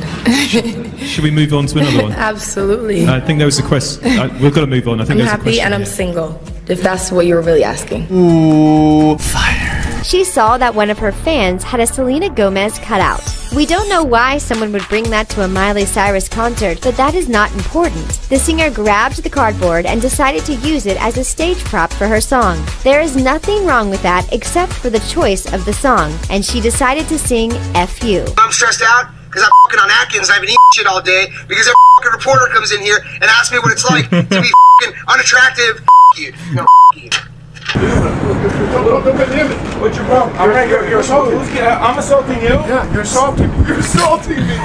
Should 0.98 1.24
we 1.24 1.32
move 1.32 1.54
on 1.54 1.68
to 1.68 1.80
another 1.80 2.04
one? 2.04 2.12
Absolutely. 2.34 3.08
I 3.08 3.20
think 3.22 3.38
there 3.38 3.46
was 3.46 3.60
a 3.60 3.64
question. 3.64 4.04
We've 4.42 4.54
got 4.54 4.62
to 4.62 4.68
move 4.68 4.88
on. 4.88 5.00
I 5.00 5.06
think 5.06 5.12
I'm 5.12 5.18
there's 5.20 5.28
a 5.28 5.32
happy 5.32 5.44
question. 5.44 5.66
and 5.66 5.74
I'm 5.76 5.86
single, 5.86 6.42
if 6.68 6.82
that's 6.82 7.12
what 7.12 7.26
you 7.26 7.36
were 7.36 7.42
really 7.42 7.64
asking. 7.64 8.08
Ooh, 8.12 9.18
fire. 9.18 10.04
She 10.04 10.24
saw 10.24 10.58
that 10.58 10.76
one 10.76 10.90
of 10.90 11.00
her 11.00 11.12
fans 11.12 11.64
had 11.64 11.80
a 11.80 11.88
Selena 11.88 12.30
Gomez 12.30 12.78
cutout. 12.80 13.22
We 13.56 13.66
don't 13.66 13.88
know 13.88 14.04
why 14.04 14.38
someone 14.40 14.72
would 14.74 14.88
bring 14.90 15.04
that 15.12 15.30
to 15.30 15.44
a 15.44 15.48
Miley 15.48 15.86
Cyrus 15.86 16.28
concert, 16.28 16.80
but 16.82 16.98
that 16.98 17.14
is 17.14 17.30
not 17.30 17.54
important. 17.54 18.08
The 18.30 18.38
singer 18.38 18.70
grabbed 18.72 19.24
the 19.24 19.30
cardboard 19.30 19.86
and 19.86 20.02
decided 20.02 20.44
to 20.46 20.56
use 20.56 20.88
it 20.88 21.02
as 21.02 21.18
a 21.18 21.24
stage 21.24 21.64
prop 21.64 21.94
for 21.94 22.08
her 22.08 22.20
song. 22.20 22.66
There 22.84 23.00
is 23.00 23.16
nothing 23.16 23.66
wrong 23.66 23.90
with 23.90 24.02
that 24.02 24.28
except 24.34 24.74
for 24.74 24.90
the 24.90 25.00
choice 25.02 25.52
of 25.54 25.66
the 25.66 25.74
song, 25.74 26.18
and 26.30 26.44
she 26.44 26.60
decided 26.60 27.08
to 27.08 27.20
sing 27.20 27.54
F 27.76 28.04
You. 28.04 28.26
I'm 28.38 28.52
stressed 28.52 28.82
out 28.82 29.12
because 29.26 29.44
I'm 29.44 29.52
fucking 29.68 29.80
on 29.80 29.92
Atkins. 30.02 30.30
I've 30.30 30.42
been 30.42 30.50
eating 30.50 30.74
shit 30.74 30.88
all 30.88 31.02
day 31.02 31.28
because 31.48 31.68
a 31.68 31.74
fucking 32.00 32.18
reporter 32.18 32.48
comes 32.52 32.72
in 32.72 32.82
here 32.82 33.00
and 33.14 33.24
asks 33.24 33.52
me 33.52 33.60
what 33.60 33.72
it's 33.72 33.86
like 33.86 34.10
to 34.10 34.42
be 34.42 34.52
fucking 34.82 35.00
unattractive. 35.08 35.86
No. 36.54 36.66
What's 39.82 39.98
your 39.98 40.06
problem? 40.06 40.38
I'm 40.38 41.98
assaulting 41.98 42.36
you. 42.42 42.50
Yeah, 42.50 42.94
you're 42.94 43.02
assaulting 43.02 43.50
me. 43.50 43.68
You're 43.68 43.80
assaulting 43.80 44.36
me. 44.38 44.56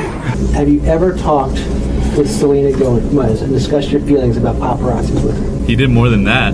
Have 0.52 0.68
you 0.68 0.82
ever 0.82 1.16
talked 1.16 1.54
with 2.18 2.30
Selena 2.30 2.78
Gomez 2.78 3.40
and 3.40 3.50
discussed 3.50 3.90
your 3.90 4.02
feelings 4.02 4.36
about 4.36 4.56
paparazzi 4.56 5.14
with 5.24 5.38
her? 5.38 5.66
He 5.66 5.74
did 5.74 5.88
more 5.88 6.10
than 6.10 6.24
that. 6.24 6.52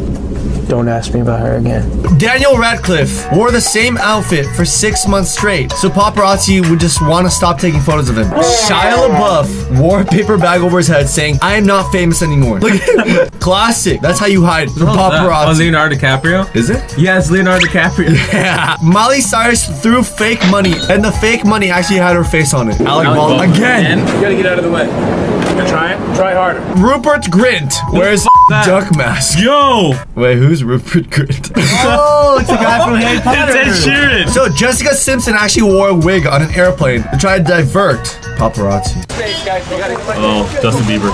Don't 0.68 0.88
ask 0.88 1.12
me 1.14 1.20
about 1.20 1.40
her 1.40 1.56
again. 1.56 1.88
Daniel 2.18 2.56
Radcliffe 2.58 3.26
wore 3.32 3.50
the 3.50 3.60
same 3.60 3.96
outfit 3.98 4.46
for 4.56 4.64
six 4.64 5.06
months 5.06 5.30
straight, 5.30 5.70
so 5.72 5.88
paparazzi 5.88 6.68
would 6.70 6.80
just 6.80 7.00
want 7.02 7.26
to 7.26 7.30
stop 7.30 7.58
taking 7.58 7.80
photos 7.80 8.08
of 8.08 8.16
him. 8.18 8.26
Shia 8.28 9.08
LaBeouf 9.08 9.78
wore 9.80 10.00
a 10.00 10.04
paper 10.04 10.36
bag 10.38 10.60
over 10.62 10.78
his 10.78 10.88
head 10.88 11.08
saying, 11.08 11.38
I 11.42 11.54
am 11.56 11.66
not 11.66 11.90
famous 11.92 12.22
anymore. 12.22 12.60
Look 12.60 12.72
at 12.74 13.06
him. 13.06 13.28
Classic. 13.40 14.00
That's 14.00 14.18
how 14.18 14.26
you 14.26 14.42
hide 14.44 14.70
from 14.70 14.86
paparazzi. 14.88 15.54
Oh, 15.54 15.58
Leonardo 15.58 15.96
DiCaprio? 15.96 16.54
Is 16.56 16.70
it? 16.70 16.94
Yes, 16.98 17.30
Leonardo 17.30 17.66
DiCaprio. 17.66 18.14
Yeah. 18.34 18.76
Miley 18.82 19.20
Cyrus 19.20 19.66
threw 19.82 20.02
fake 20.02 20.40
money, 20.50 20.74
and 20.90 21.04
the 21.04 21.12
fake 21.12 21.44
money 21.44 21.70
actually 21.70 21.98
had 21.98 22.16
her 22.16 22.24
face 22.24 22.52
on 22.52 22.68
it. 22.68 22.80
Alec 22.80 23.06
Alec 23.06 23.16
Baldwin. 23.18 23.38
Baldwin. 23.38 23.50
Again. 23.56 23.98
Again? 24.00 24.14
You 24.16 24.20
gotta 24.22 24.36
get 24.36 24.46
out 24.46 24.58
of 24.58 24.64
the 24.64 24.70
way. 24.70 24.84
You 24.84 25.68
try 25.68 25.92
it. 25.92 26.16
Try 26.16 26.34
harder. 26.34 26.60
Rupert 26.80 27.22
Grint 27.24 27.74
wears 27.92 28.26
duck 28.49 28.97
mask. 28.97 29.38
Yo! 29.42 29.92
Wait, 30.14 30.36
who's 30.36 30.62
Rupert 30.64 31.05
Grint? 31.05 31.53
oh, 31.57 32.38
it's 32.40 32.49
the 32.51 32.57
guy 32.57 32.84
from 32.84 32.97
Harry 32.97 33.20
Potter. 33.20 33.53
It's 33.57 33.86
Ed 33.86 33.90
Sheeran. 33.90 34.28
So 34.28 34.49
Jessica 34.49 34.95
Simpson 34.95 35.34
actually 35.34 35.72
wore 35.72 35.88
a 35.88 35.95
wig 35.95 36.26
on 36.26 36.42
an 36.42 36.51
airplane 36.53 37.03
to 37.11 37.16
try 37.18 37.38
to 37.38 37.45
divert 37.45 37.99
paparazzi. 38.36 39.05
Oh, 40.16 40.49
Justin 40.62 40.84
Bieber. 40.84 41.11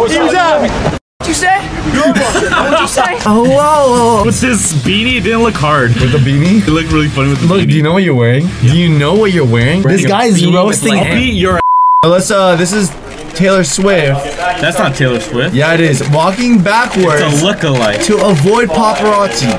What'd 0.00 1.28
you 1.28 1.34
say? 1.34 1.58
What'd 1.58 2.80
you 2.80 2.88
say? 2.88 3.18
Oh, 3.26 3.44
whoa, 3.44 4.18
whoa. 4.18 4.24
With 4.26 4.40
this 4.40 4.72
beanie, 4.84 5.16
it 5.16 5.20
didn't 5.22 5.42
look 5.42 5.54
hard. 5.54 5.90
With 5.94 6.12
the 6.12 6.18
beanie? 6.18 6.66
It 6.66 6.70
looked 6.70 6.92
really 6.92 7.08
funny 7.08 7.30
with 7.30 7.40
the 7.40 7.46
Look, 7.46 7.62
beanie. 7.62 7.70
do 7.70 7.76
you 7.76 7.82
know 7.82 7.92
what 7.94 8.02
you're 8.02 8.14
wearing? 8.14 8.46
Do 8.60 8.76
you 8.76 8.88
know 8.98 9.14
what 9.14 9.32
you're 9.32 9.46
wearing? 9.46 9.82
This 9.82 10.02
Wearing 10.02 10.04
a 10.04 10.08
guy 10.08 10.24
is 10.24 10.42
beanie 10.42 10.46
with 10.46 10.54
roasting 10.54 10.88
like- 10.94 11.02
him. 11.06 11.12
I'll 11.12 11.14
beat 11.18 11.34
your 11.34 11.60
Let's 12.06 12.30
uh, 12.30 12.56
this 12.56 12.72
is 12.72 12.90
Taylor 13.34 13.64
Swift. 13.64 14.24
That's 14.36 14.78
not 14.78 14.94
Taylor 14.94 15.20
Swift. 15.20 15.54
Yeah, 15.54 15.74
it 15.74 15.80
is. 15.80 16.02
Walking 16.10 16.62
backwards 16.62 17.22
It's 17.22 17.42
a 17.42 17.44
lookalike. 17.46 18.04
to 18.06 18.24
avoid 18.26 18.68
paparazzi. 18.68 19.52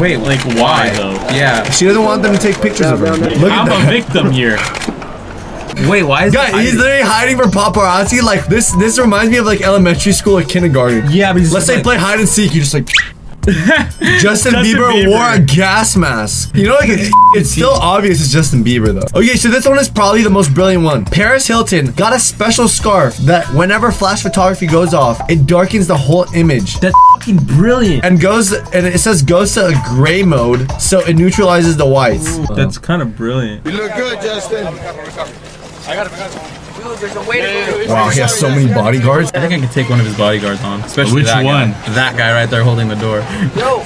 Wait, 0.00 0.18
like 0.18 0.40
why 0.56 0.90
though? 0.96 1.12
Yeah. 1.34 1.68
She 1.70 1.84
doesn't 1.86 2.02
want 2.02 2.22
them 2.22 2.34
to 2.34 2.40
take 2.40 2.60
pictures 2.60 2.86
of 2.86 2.98
her. 3.00 3.12
Look 3.16 3.30
at 3.32 3.42
I'm 3.42 3.68
that. 3.68 3.88
a 3.88 3.90
victim 3.90 4.30
here. 4.30 4.56
Wait, 5.88 6.02
why 6.02 6.26
is 6.26 6.32
he 6.32 6.36
Guy, 6.36 6.46
he's 6.46 6.52
hiding? 6.72 6.78
literally 6.78 7.02
hiding 7.02 7.36
from 7.38 7.50
paparazzi. 7.50 8.22
Like 8.22 8.46
this, 8.46 8.72
this 8.72 8.98
reminds 8.98 9.30
me 9.32 9.38
of 9.38 9.46
like 9.46 9.62
elementary 9.62 10.12
school 10.12 10.38
or 10.38 10.42
kindergarten. 10.44 11.10
Yeah, 11.10 11.32
but 11.32 11.40
he's 11.40 11.52
let's 11.52 11.66
just 11.66 11.66
say 11.68 11.74
like- 11.76 11.84
play 11.84 11.96
hide 11.96 12.18
and 12.20 12.28
seek. 12.28 12.54
You 12.54 12.60
just 12.60 12.74
like. 12.74 12.88
Justin, 14.20 14.20
Justin 14.20 14.54
Bieber, 14.54 14.92
Bieber. 14.92 15.08
wore 15.08 15.32
a 15.34 15.38
gas 15.40 15.96
mask. 15.96 16.54
You 16.54 16.66
know, 16.68 16.74
like 16.74 16.90
it's, 16.90 17.10
it's 17.34 17.50
still 17.50 17.72
obvious 17.72 18.20
it's 18.20 18.32
Justin 18.32 18.62
Bieber 18.62 18.94
though. 18.94 19.18
Okay, 19.18 19.34
so 19.36 19.48
this 19.48 19.66
one 19.66 19.78
is 19.78 19.88
probably 19.88 20.22
the 20.22 20.30
most 20.30 20.54
brilliant 20.54 20.84
one. 20.84 21.04
Paris 21.04 21.46
Hilton 21.46 21.90
got 21.92 22.12
a 22.12 22.20
special 22.20 22.68
scarf 22.68 23.16
that 23.18 23.46
whenever 23.54 23.90
flash 23.90 24.22
photography 24.22 24.66
goes 24.66 24.94
off, 24.94 25.18
it 25.28 25.46
darkens 25.46 25.88
the 25.88 25.96
whole 25.96 26.24
image. 26.34 26.78
That's 26.78 26.94
fucking 27.14 27.38
brilliant. 27.38 28.04
And 28.04 28.20
goes 28.20 28.52
and 28.52 28.86
it 28.86 29.00
says 29.00 29.22
goes 29.22 29.54
to 29.54 29.66
a 29.66 29.72
gray 29.88 30.22
mode, 30.22 30.70
so 30.80 31.00
it 31.00 31.16
neutralizes 31.16 31.76
the 31.76 31.86
whites. 31.86 32.38
That's 32.50 32.78
kind 32.78 33.02
of 33.02 33.16
brilliant. 33.16 33.66
You 33.66 33.72
look 33.72 33.92
good, 33.96 34.20
Justin. 34.20 34.66
I 34.66 35.94
gotta. 35.96 36.10
Dude, 36.10 36.20
there's 36.20 36.36
a 36.36 36.38
way 36.38 36.48
to 36.48 36.52
go. 36.52 36.61
Wow, 36.82 38.10
he 38.10 38.20
has 38.20 38.38
so 38.38 38.48
many 38.48 38.66
bodyguards. 38.72 39.30
I 39.34 39.40
think 39.40 39.52
I 39.52 39.60
could 39.64 39.72
take 39.72 39.88
one 39.88 40.00
of 40.00 40.06
his 40.06 40.16
bodyguards 40.16 40.62
on, 40.62 40.80
especially 40.80 41.22
Which 41.22 41.26
that 41.26 41.44
one? 41.44 41.70
Guy. 41.70 41.92
That 41.94 42.16
guy 42.16 42.32
right 42.32 42.50
there 42.50 42.64
holding 42.64 42.88
the 42.88 42.96
door. 42.96 43.18
Yo, 43.54 43.84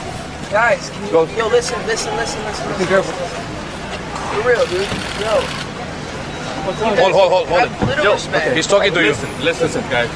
guys, 0.51 0.89
can 0.91 1.05
you, 1.05 1.13
yo, 1.37 1.49
listen, 1.49 1.79
listen, 1.87 2.17
listen, 2.17 2.43
listen. 2.45 2.79
Be 2.79 2.87
careful. 2.87 3.13
For 3.13 4.49
real, 4.49 4.65
dude. 4.67 4.89
Yo. 5.21 5.41
Hold, 6.67 7.13
hold, 7.13 7.31
hold, 7.31 7.49
hold 7.49 7.69
Have 7.69 7.99
it. 7.99 8.03
Yo, 8.05 8.13
respect. 8.15 8.57
he's 8.57 8.67
talking 8.67 8.93
to 8.93 9.01
you. 9.01 9.11
Listen, 9.11 9.31
listen, 9.41 9.83
guys. 9.91 10.11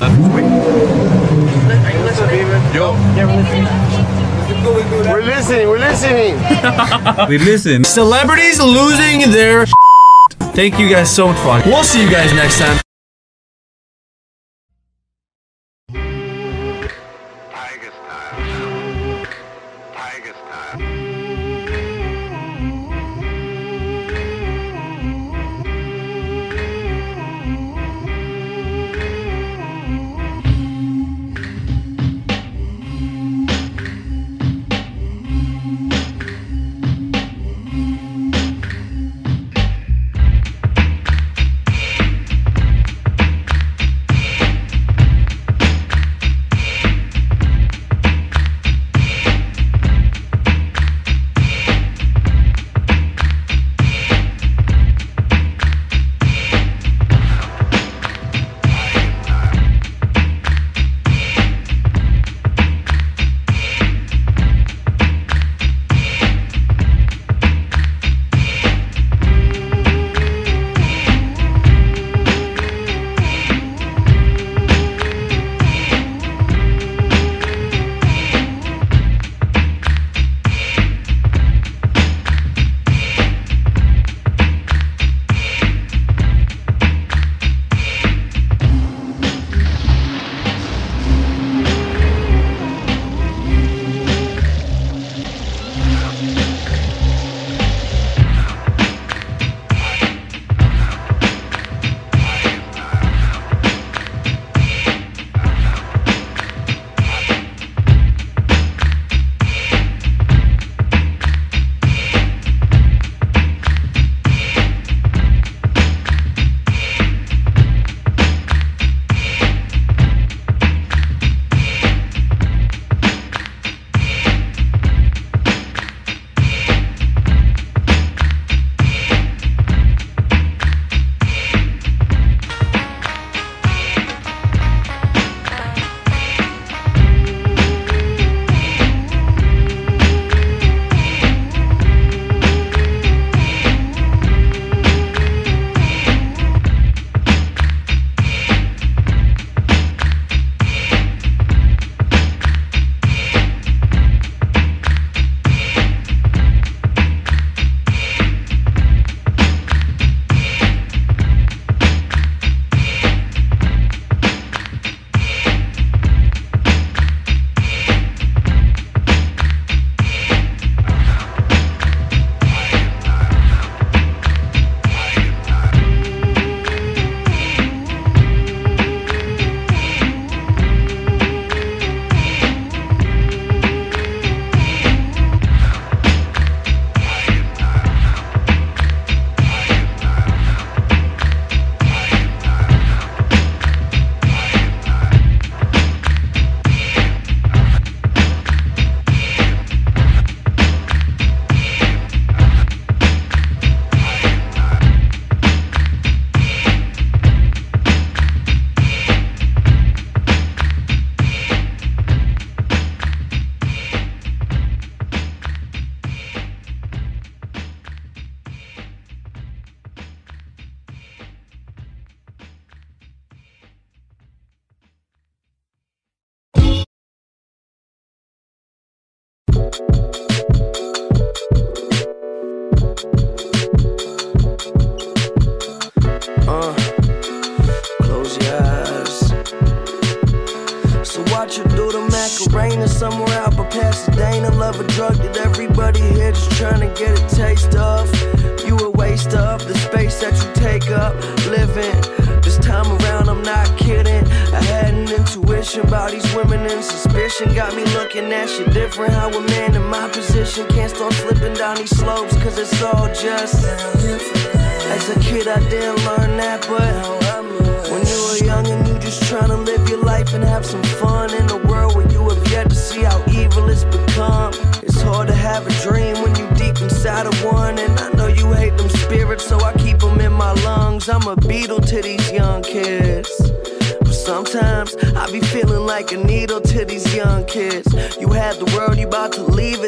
Are 0.00 1.92
you 1.92 2.02
listening? 2.04 2.48
Yo. 2.74 2.94
We're 5.12 5.22
listening, 5.22 5.68
we're 5.68 5.78
listening. 5.78 6.36
we 7.28 7.38
listen. 7.38 7.84
Celebrities 7.84 8.60
losing 8.60 9.30
their. 9.30 9.66
Thank 10.54 10.78
you 10.78 10.88
guys 10.88 11.14
so 11.14 11.26
much 11.26 11.38
for 11.38 11.48
watching. 11.48 11.72
We'll 11.72 11.82
see 11.82 12.02
you 12.02 12.10
guys 12.10 12.32
next 12.32 12.60
time. 12.60 12.83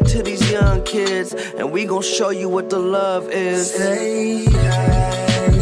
To 0.08 0.22
these 0.22 0.50
young 0.50 0.82
kids, 0.84 1.34
and 1.34 1.72
we 1.72 1.84
gon' 1.84 2.02
show 2.02 2.30
you 2.30 2.48
what 2.48 2.70
the 2.70 2.78
love 2.78 3.28
is. 3.30 3.72
Say 3.72 4.44
hi, 4.44 5.55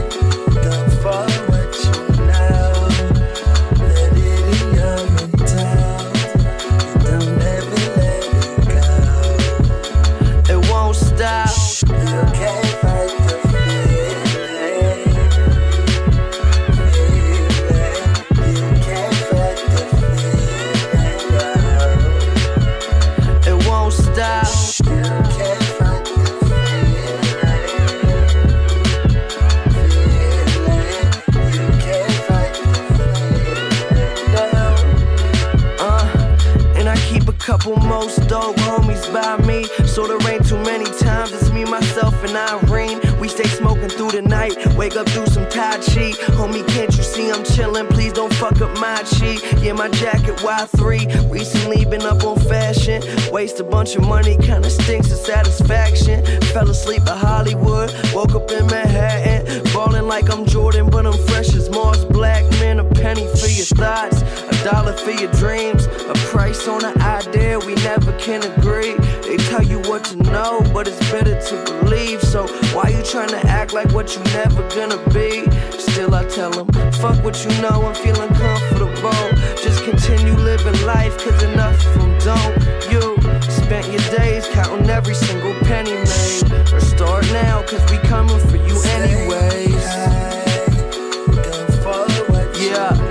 by 39.14 39.36
me. 39.46 39.62
So 39.86 40.06
there 40.06 40.18
ain't 40.30 40.46
too 40.46 40.58
many 40.58 40.84
times 40.98 41.32
it's 41.32 41.50
me, 41.50 41.64
myself, 41.64 42.14
and 42.24 42.36
Irene. 42.36 42.63
Stay 43.44 43.56
smoking 43.56 43.88
through 43.90 44.10
the 44.12 44.22
night, 44.22 44.56
wake 44.74 44.96
up 44.96 45.06
through 45.08 45.26
some 45.26 45.46
Tai 45.50 45.76
Chi. 45.76 46.12
Homie, 46.36 46.66
can't 46.68 46.96
you 46.96 47.02
see 47.02 47.30
I'm 47.30 47.42
chillin'? 47.44 47.88
Please 47.90 48.12
don't 48.12 48.32
fuck 48.34 48.60
up 48.62 48.72
my 48.78 49.02
chi. 49.02 49.36
Yeah, 49.60 49.74
my 49.74 49.88
jacket 49.88 50.36
Y3. 50.36 51.30
Recently 51.30 51.84
been 51.84 52.02
up 52.02 52.24
on 52.24 52.38
fashion. 52.40 53.02
Waste 53.30 53.60
a 53.60 53.64
bunch 53.64 53.96
of 53.96 54.04
money, 54.06 54.38
kinda 54.38 54.70
stinks 54.70 55.12
of 55.12 55.18
satisfaction. 55.18 56.24
Fell 56.54 56.70
asleep 56.70 57.02
at 57.02 57.18
Hollywood, 57.18 57.92
woke 58.14 58.34
up 58.34 58.50
in 58.50 58.66
Manhattan. 58.66 59.62
Ballin' 59.74 60.08
like 60.08 60.32
I'm 60.32 60.46
Jordan, 60.46 60.88
but 60.88 61.06
I'm 61.06 61.18
fresh 61.26 61.54
as 61.54 61.68
Mars 61.68 62.04
Black. 62.04 62.44
Man, 62.60 62.78
a 62.80 62.84
penny 62.84 63.26
for 63.26 63.48
your 63.48 63.66
thoughts, 63.66 64.22
a 64.22 64.64
dollar 64.64 64.94
for 64.94 65.10
your 65.10 65.30
dreams. 65.32 65.86
A 65.86 66.14
price 66.32 66.66
on 66.66 66.84
an 66.84 66.98
idea 67.02 67.58
we 67.58 67.74
never 67.76 68.12
can 68.18 68.42
agree. 68.42 68.94
They 69.26 69.36
tell 69.36 69.62
you 69.62 69.80
what 69.80 70.04
to 70.04 70.16
know, 70.16 70.62
but 70.72 70.88
it's 70.88 71.00
better 71.10 71.38
to 71.48 71.54
believe. 71.80 72.22
So 72.22 72.46
why 72.72 72.88
you 72.88 73.02
trying 73.02 73.33
to 73.40 73.48
act 73.48 73.72
like 73.72 73.90
what 73.92 74.14
you 74.14 74.22
never 74.32 74.62
gonna 74.70 74.98
be? 75.10 75.50
Still, 75.78 76.14
I 76.14 76.24
tell 76.24 76.50
them, 76.50 76.66
fuck 76.92 77.22
what 77.24 77.44
you 77.44 77.50
know, 77.62 77.82
I'm 77.86 77.94
feeling 77.94 78.28
comfortable. 78.34 79.24
Just 79.62 79.84
continue 79.84 80.34
living 80.34 80.80
life, 80.84 81.16
cause 81.18 81.42
enough 81.42 81.84
of 81.86 81.94
them 81.94 82.18
don't. 82.18 82.54
You 82.92 83.16
spent 83.50 83.86
your 83.90 84.04
days 84.18 84.46
counting 84.48 84.88
every 84.88 85.14
single 85.14 85.54
penny 85.60 85.92
made. 85.92 86.72
Or 86.72 86.80
start 86.80 87.24
now, 87.32 87.62
cause 87.62 87.82
we 87.90 87.98
coming 88.08 88.38
for 88.48 88.56
you 88.56 88.80
anyways. 88.98 89.84
Yeah. 92.66 93.04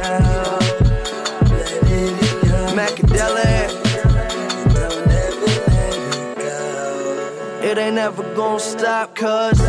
It 7.61 7.77
ain't 7.77 7.95
never 7.95 8.23
gonna 8.35 8.59
stop, 8.59 9.15
cause 9.15 9.59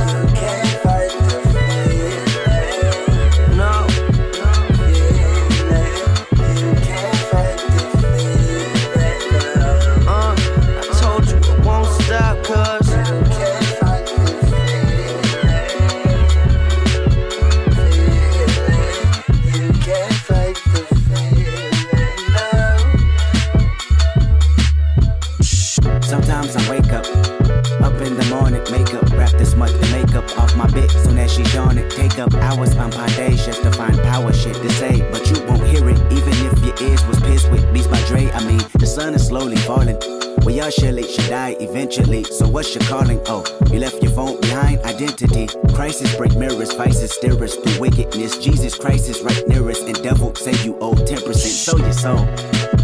So 41.94 42.48
what's 42.48 42.74
your 42.74 42.82
calling? 42.84 43.20
Oh, 43.26 43.44
you 43.70 43.78
left 43.78 44.02
your 44.02 44.10
phone 44.10 44.40
behind. 44.40 44.80
Identity 44.80 45.46
crisis, 45.72 46.12
break 46.16 46.34
mirrors, 46.34 46.72
vices, 46.72 47.12
steer 47.12 47.40
us 47.44 47.54
through 47.54 47.80
wickedness. 47.80 48.36
Jesus 48.36 48.74
Christ 48.74 49.08
is 49.08 49.20
right 49.20 49.46
near 49.46 49.70
us, 49.70 49.80
and 49.80 49.94
devil 50.02 50.34
say 50.34 50.54
you 50.64 50.76
owe 50.80 50.94
10%. 50.94 51.34
So 51.34 51.76
your 51.76 51.92
soul. 51.92 52.18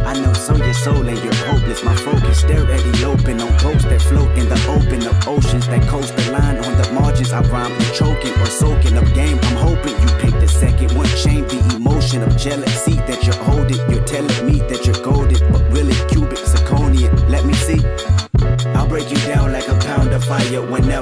I 0.06 0.14
know, 0.14 0.32
so 0.32 0.54
your 0.54 0.74
soul 0.74 1.08
and 1.08 1.18
you're 1.24 1.34
hopeless. 1.34 1.82
My 1.82 1.96
focus, 1.96 2.38
stare 2.38 2.70
at 2.70 2.82
the 2.84 3.04
open 3.04 3.40
on 3.40 3.50
boats 3.58 3.84
that 3.84 4.00
float 4.02 4.30
in 4.38 4.48
the 4.48 4.60
open 4.70 5.04
of 5.04 5.26
oceans 5.26 5.66
that 5.66 5.82
coast 5.88 6.16
the 6.16 6.30
line 6.30 6.58
on 6.58 6.76
the 6.80 6.92
margins. 6.92 7.32
I 7.32 7.40
rhyme 7.50 7.72
with 7.72 7.92
choking 7.92 8.34
or 8.40 8.46
soaking 8.46 8.96
up 8.96 9.12
game. 9.12 9.40
I'm 9.42 9.56
hoping 9.56 9.98
you 10.00 10.08
pick 10.20 10.38
the 10.38 10.46
second 10.46 10.96
one. 10.96 11.08
Shame 11.08 11.48
the 11.48 11.74
emotion 11.74 12.22
of 12.22 12.36
jealousy 12.36 12.94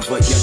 fire 0.09 0.19
whenever 0.21 0.38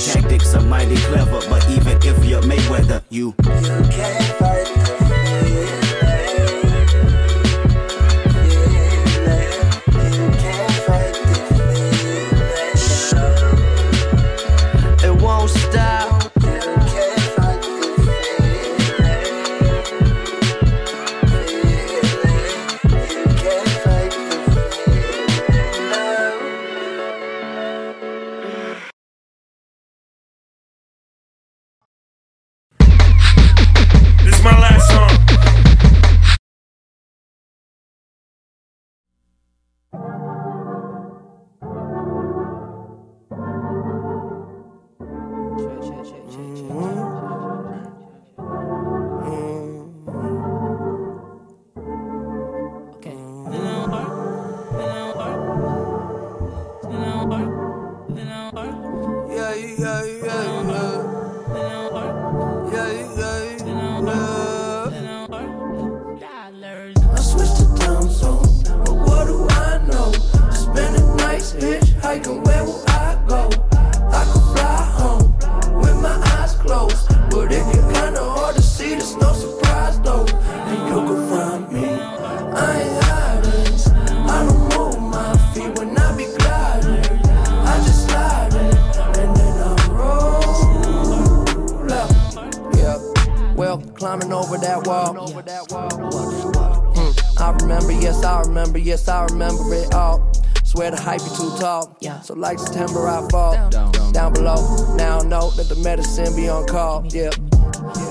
down, 104.17 104.33
below. 104.33 104.95
Now 104.97 105.19
know 105.19 105.51
that 105.51 105.69
the 105.69 105.77
medicine 105.77 106.35
be 106.35 106.49
on 106.49 106.67
call. 106.67 107.05
Yeah. 107.11 107.29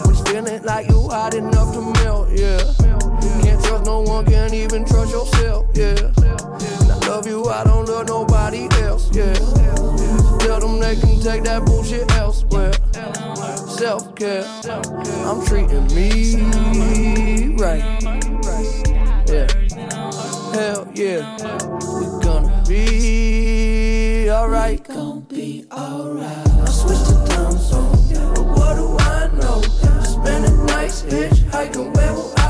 Was 0.06 0.22
feeling 0.30 0.62
like 0.62 0.88
you 0.88 1.10
hot 1.10 1.34
enough 1.34 1.74
to 1.74 1.82
melt. 1.82 2.30
Yeah. 2.30 2.62
Can't 3.42 3.64
trust 3.66 3.86
no 3.86 4.02
one, 4.02 4.24
can't 4.26 4.54
even 4.54 4.86
trust 4.86 5.12
yourself. 5.12 5.66
Yeah. 5.74 6.14
I 6.22 7.08
love 7.08 7.26
you, 7.26 7.46
I 7.46 7.64
don't 7.64 7.88
love 7.90 8.08
nobody 8.08 8.68
else. 8.84 9.10
Yeah. 9.16 9.34
Tell 10.46 10.60
them 10.60 10.80
they 10.80 10.96
can 10.96 11.20
take 11.22 11.44
that 11.44 11.64
bullshit 11.66 12.12
elsewhere. 12.12 12.74
Self 13.68 14.14
care. 14.16 14.46
I'm 15.26 15.44
treating 15.44 15.88
me 15.96 17.56
right. 17.58 17.84
Yeah. 19.28 19.48
Hell 20.54 20.88
yeah. 20.94 21.95
Alright. 24.46 24.84
Gonna 24.84 25.22
be 25.22 25.66
alright. 25.72 26.48
I 26.48 26.66
switched 26.70 27.08
the 27.08 27.26
time 27.30 27.58
zone, 27.58 27.98
but 28.36 28.46
what 28.46 28.76
do 28.76 28.96
I 29.00 29.28
know? 29.42 29.62
Spending 30.04 30.66
nights 30.68 31.02
hitchhiking, 31.02 31.92
where 31.96 32.14
will 32.14 32.32
I 32.38 32.45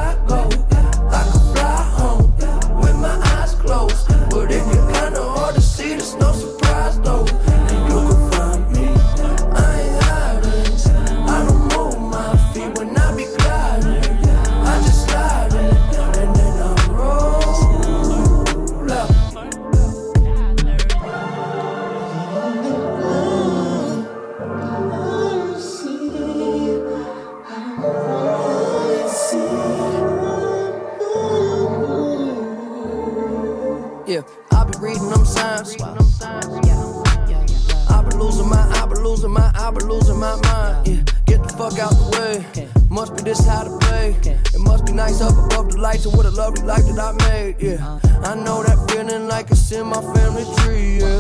This 43.36 43.48
how 43.48 43.64
to 43.64 43.78
play. 43.80 44.16
It 44.24 44.60
must 44.60 44.86
be 44.86 44.94
nice 44.94 45.20
up 45.20 45.34
above 45.34 45.72
the 45.72 45.78
lights 45.78 46.06
and 46.06 46.16
what 46.16 46.26
a 46.26 46.32
lovely 46.32 46.64
life 46.64 46.86
that 46.86 47.00
I 47.00 47.12
made. 47.28 47.56
Yeah, 47.60 48.00
I 48.24 48.34
know 48.36 48.64
that 48.64 48.90
feeling 48.90 49.28
like 49.28 49.52
it's 49.52 49.72
in 49.74 49.88
my 49.88 50.02
family 50.14 50.46
tree. 50.60 51.00
Yeah, 51.00 51.20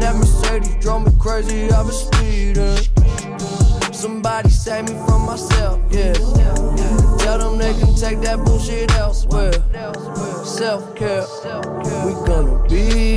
that 0.00 0.16
Mercedes 0.16 0.76
drove 0.80 1.04
me 1.04 1.12
crazy. 1.18 1.70
I 1.70 1.82
was 1.82 2.06
speeding. 2.06 2.78
Somebody 3.92 4.48
save 4.48 4.88
me 4.88 4.94
from 5.06 5.26
myself. 5.26 5.82
Yeah, 5.90 6.14
tell 7.18 7.38
them 7.38 7.58
they 7.58 7.74
can 7.74 7.94
take 7.96 8.20
that 8.22 8.42
bullshit 8.46 8.90
elsewhere. 8.92 9.52
Self 10.44 10.94
care, 10.96 11.26
we 12.06 12.12
gonna 12.24 12.66
be 12.66 13.11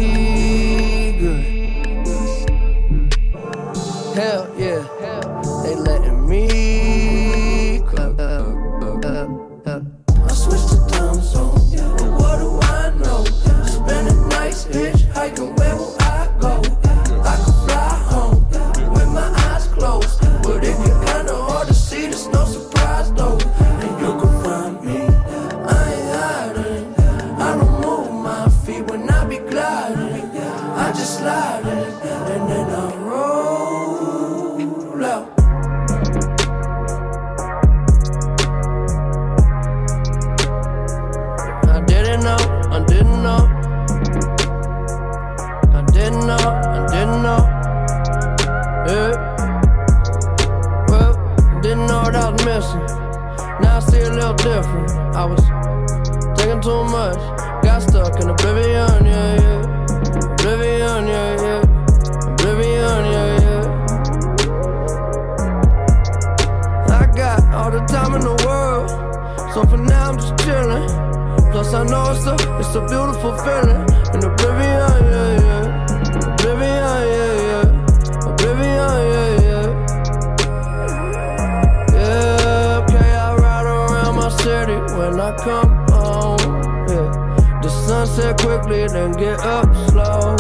quickly, 88.86 89.00
then 89.00 89.12
get 89.14 89.40
up 89.40 89.66
slow. 89.90 90.36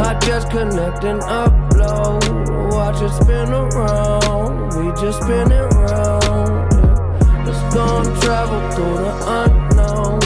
I 0.00 0.18
just 0.24 0.50
connect 0.50 1.04
and 1.04 1.20
upload. 1.22 2.72
Watch 2.72 3.02
it 3.02 3.10
spin 3.22 3.50
around. 3.52 4.76
We 4.76 4.92
just 5.00 5.22
spin 5.22 5.50
it 5.50 5.72
round. 5.74 6.72
Yeah. 6.72 7.44
Let's 7.44 7.74
go 7.74 7.98
and 7.98 8.22
travel 8.22 8.60
through 8.72 8.96
the 9.04 9.12
unknown. 9.40 10.18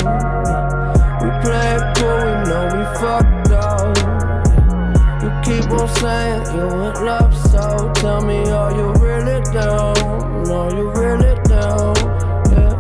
We 1.22 1.28
play 1.42 1.68
it 1.76 1.84
cool, 1.96 2.18
we 2.18 2.32
know 2.48 2.64
we 2.74 2.82
fucked 3.00 3.52
up. 3.52 3.96
You 5.22 5.30
keep 5.44 5.70
on 5.70 5.88
saying 5.88 6.44
you 6.54 6.66
in 6.66 7.04
love, 7.04 7.34
so 7.50 7.92
tell 7.94 8.20
me, 8.20 8.50
are 8.50 8.72
you 8.74 8.92
really 8.94 9.40
down? 9.52 9.96
Are 10.50 10.70
you 10.74 10.90
really 10.90 11.34
down? 11.44 11.94
Yeah. 12.52 12.74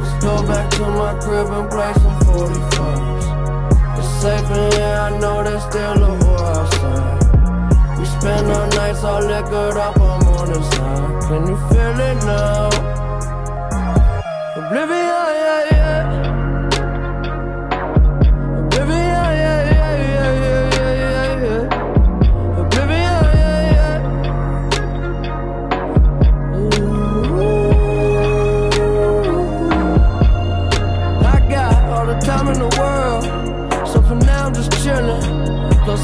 Let's 0.00 0.24
go 0.24 0.46
back 0.46 0.70
to 0.72 0.82
my 0.82 1.18
crib 1.20 1.50
and 1.50 1.70
play 1.70 1.92
some 1.94 2.18
45s. 2.20 3.07
It's 4.20 4.24
safe 4.24 4.50
in 4.50 4.72
here, 4.72 4.82
I 4.82 5.16
know 5.20 5.44
there's 5.44 5.62
still 5.62 6.02
a 6.02 6.10
war 6.24 6.42
outside. 6.42 7.98
We 8.00 8.04
spend 8.04 8.50
our 8.50 8.66
nights 8.70 9.04
all 9.04 9.22
liquored 9.22 9.76
up 9.76 10.00
on 10.00 10.24
morning 10.24 10.60
side. 10.72 11.14
Uh. 11.14 11.28
Can 11.28 11.46
you 11.46 11.56
feel 11.68 12.00
it 12.00 12.18
now? 12.26 12.68
Oblivion, 14.56 15.37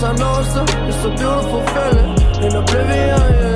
I 0.04 0.12
know 0.16 0.40
it's 0.40 0.54
a, 0.54 0.62
it's 0.88 1.04
a 1.04 1.10
beautiful 1.16 1.62
feeling. 1.72 2.44
In 2.44 2.56
oblivion, 2.56 3.34
yeah. 3.40 3.53